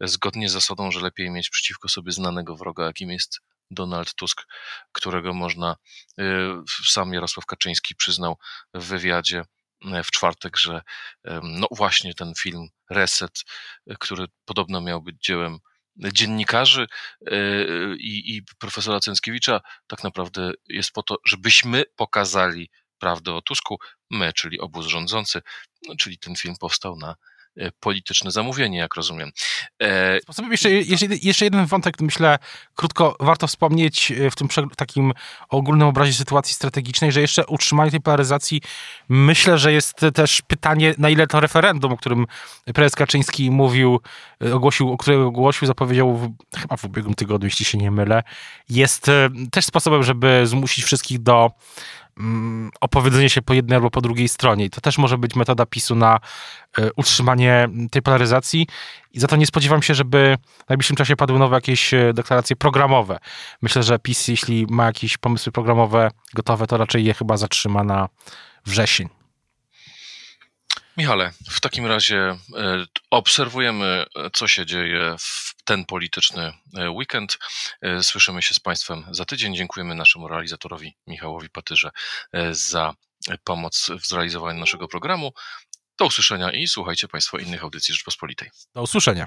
zgodnie 0.00 0.48
z 0.48 0.52
zasadą, 0.52 0.90
że 0.90 1.00
lepiej 1.00 1.30
mieć 1.30 1.50
przeciwko 1.50 1.88
sobie 1.88 2.12
znanego 2.12 2.56
wroga, 2.56 2.84
jakim 2.84 3.10
jest 3.10 3.40
Donald 3.70 4.14
Tusk, 4.14 4.46
którego 4.92 5.34
można, 5.34 5.76
y, 6.20 6.24
sam 6.86 7.12
Jarosław 7.12 7.46
Kaczyński 7.46 7.94
przyznał 7.94 8.38
w 8.74 8.84
wywiadzie 8.84 9.42
y, 9.84 10.02
w 10.02 10.10
czwartek, 10.10 10.56
że 10.56 10.82
no 11.42 11.68
właśnie 11.70 12.14
ten 12.14 12.32
film 12.38 12.68
Reset, 12.90 13.44
który 13.98 14.26
podobno 14.44 14.80
miał 14.80 15.02
być 15.02 15.16
dziełem 15.20 15.58
dziennikarzy 15.96 16.86
i, 17.98 18.36
i 18.36 18.42
profesora 18.58 19.00
Cęckiewicza, 19.00 19.60
tak 19.86 20.04
naprawdę 20.04 20.52
jest 20.68 20.90
po 20.90 21.02
to, 21.02 21.16
żebyśmy 21.26 21.84
pokazali 21.96 22.70
prawdę 22.98 23.34
o 23.34 23.42
Tusku, 23.42 23.78
my, 24.10 24.32
czyli 24.32 24.60
obóz 24.60 24.86
rządzący, 24.86 25.42
no, 25.88 25.94
czyli 25.96 26.18
ten 26.18 26.36
film 26.36 26.54
powstał 26.60 26.96
na 26.96 27.14
e, 27.56 27.70
polityczne 27.80 28.30
zamówienie, 28.30 28.78
jak 28.78 28.94
rozumiem. 28.94 29.30
E... 29.82 30.20
Sposobem 30.20 30.50
jeszcze, 30.50 30.70
jeszcze, 30.70 31.06
jeszcze 31.22 31.44
jeden 31.44 31.66
wątek, 31.66 32.00
myślę, 32.00 32.38
krótko 32.74 33.16
warto 33.20 33.46
wspomnieć 33.46 34.12
e, 34.12 34.30
w 34.30 34.36
tym 34.36 34.48
takim 34.76 35.12
ogólnym 35.48 35.88
obrazie 35.88 36.12
sytuacji 36.12 36.54
strategicznej, 36.54 37.12
że 37.12 37.20
jeszcze 37.20 37.46
utrzymanie 37.46 37.90
tej 37.90 38.00
polaryzacji, 38.00 38.60
myślę, 39.08 39.58
że 39.58 39.72
jest 39.72 40.00
też 40.14 40.42
pytanie, 40.42 40.94
na 40.98 41.10
ile 41.10 41.26
to 41.26 41.40
referendum, 41.40 41.92
o 41.92 41.96
którym 41.96 42.26
prezes 42.74 42.94
Kaczyński 42.94 43.50
mówił, 43.50 44.00
e, 44.44 44.54
ogłosił, 44.54 44.92
o 44.92 44.96
którego 44.96 45.26
ogłosił, 45.26 45.66
zapowiedział 45.66 46.16
w, 46.16 46.30
chyba 46.56 46.76
w 46.76 46.84
ubiegłym 46.84 47.14
tygodniu, 47.14 47.46
jeśli 47.46 47.64
się 47.64 47.78
nie 47.78 47.90
mylę, 47.90 48.22
jest 48.68 49.10
też 49.50 49.64
sposobem, 49.64 50.02
żeby 50.02 50.46
zmusić 50.46 50.84
wszystkich 50.84 51.18
do 51.18 51.50
opowiedzenie 52.80 53.30
się 53.30 53.42
po 53.42 53.54
jednej 53.54 53.76
albo 53.76 53.90
po 53.90 54.00
drugiej 54.00 54.28
stronie. 54.28 54.64
I 54.64 54.70
to 54.70 54.80
też 54.80 54.98
może 54.98 55.18
być 55.18 55.36
metoda 55.36 55.66
PiSu 55.66 55.94
na 55.94 56.20
e, 56.78 56.92
utrzymanie 56.96 57.68
tej 57.90 58.02
polaryzacji. 58.02 58.66
I 59.12 59.20
za 59.20 59.26
to 59.26 59.36
nie 59.36 59.46
spodziewam 59.46 59.82
się, 59.82 59.94
żeby 59.94 60.38
w 60.66 60.68
najbliższym 60.68 60.96
czasie 60.96 61.16
padły 61.16 61.38
nowe 61.38 61.56
jakieś 61.56 61.94
e, 61.94 62.12
deklaracje 62.12 62.56
programowe. 62.56 63.18
Myślę, 63.62 63.82
że 63.82 63.98
PiS, 63.98 64.28
jeśli 64.28 64.66
ma 64.70 64.86
jakieś 64.86 65.16
pomysły 65.16 65.52
programowe 65.52 66.10
gotowe, 66.34 66.66
to 66.66 66.76
raczej 66.76 67.04
je 67.04 67.14
chyba 67.14 67.36
zatrzyma 67.36 67.84
na 67.84 68.08
wrzesień. 68.66 69.08
Michale, 70.96 71.32
w 71.50 71.60
takim 71.60 71.86
razie 71.86 72.18
e, 72.18 72.36
obserwujemy, 73.10 74.04
co 74.32 74.48
się 74.48 74.66
dzieje 74.66 75.16
w 75.18 75.54
ten 75.68 75.84
polityczny 75.84 76.52
e, 76.76 76.90
weekend. 76.90 77.38
E, 77.82 78.02
słyszymy 78.02 78.42
się 78.42 78.54
z 78.54 78.60
Państwem 78.60 79.04
za 79.10 79.24
tydzień. 79.24 79.56
Dziękujemy 79.56 79.94
naszemu 79.94 80.28
realizatorowi 80.28 80.96
Michałowi 81.06 81.50
Patyrze 81.50 81.90
za 82.50 82.94
pomoc 83.44 83.90
w 84.00 84.06
zrealizowaniu 84.06 84.60
naszego 84.60 84.88
programu. 84.88 85.32
Do 85.98 86.06
usłyszenia 86.06 86.50
i 86.50 86.68
słuchajcie 86.68 87.08
Państwo 87.08 87.38
innych 87.38 87.62
audycji 87.62 87.94
Rzeczpospolitej. 87.94 88.50
Do 88.74 88.82
usłyszenia. 88.82 89.26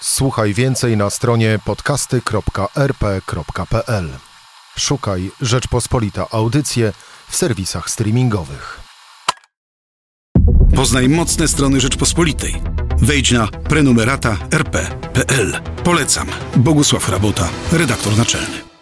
Słuchaj 0.00 0.54
więcej 0.54 0.96
na 0.96 1.10
stronie 1.10 1.58
podcasty.rp.pl. 1.64 4.18
Szukaj 4.78 5.30
Rzeczpospolita 5.40 6.26
Audycje 6.30 6.92
w 7.28 7.36
serwisach 7.36 7.90
streamingowych. 7.90 8.80
Poznaj 10.76 11.08
mocne 11.08 11.48
strony 11.48 11.80
Rzeczpospolitej. 11.80 12.83
Wejdź 13.04 13.30
na 13.30 13.48
prenumerata 13.68 14.36
rp.pl. 14.50 15.60
Polecam. 15.84 16.26
Bogusław 16.56 17.08
Rabota, 17.08 17.48
redaktor 17.72 18.16
naczelny. 18.16 18.73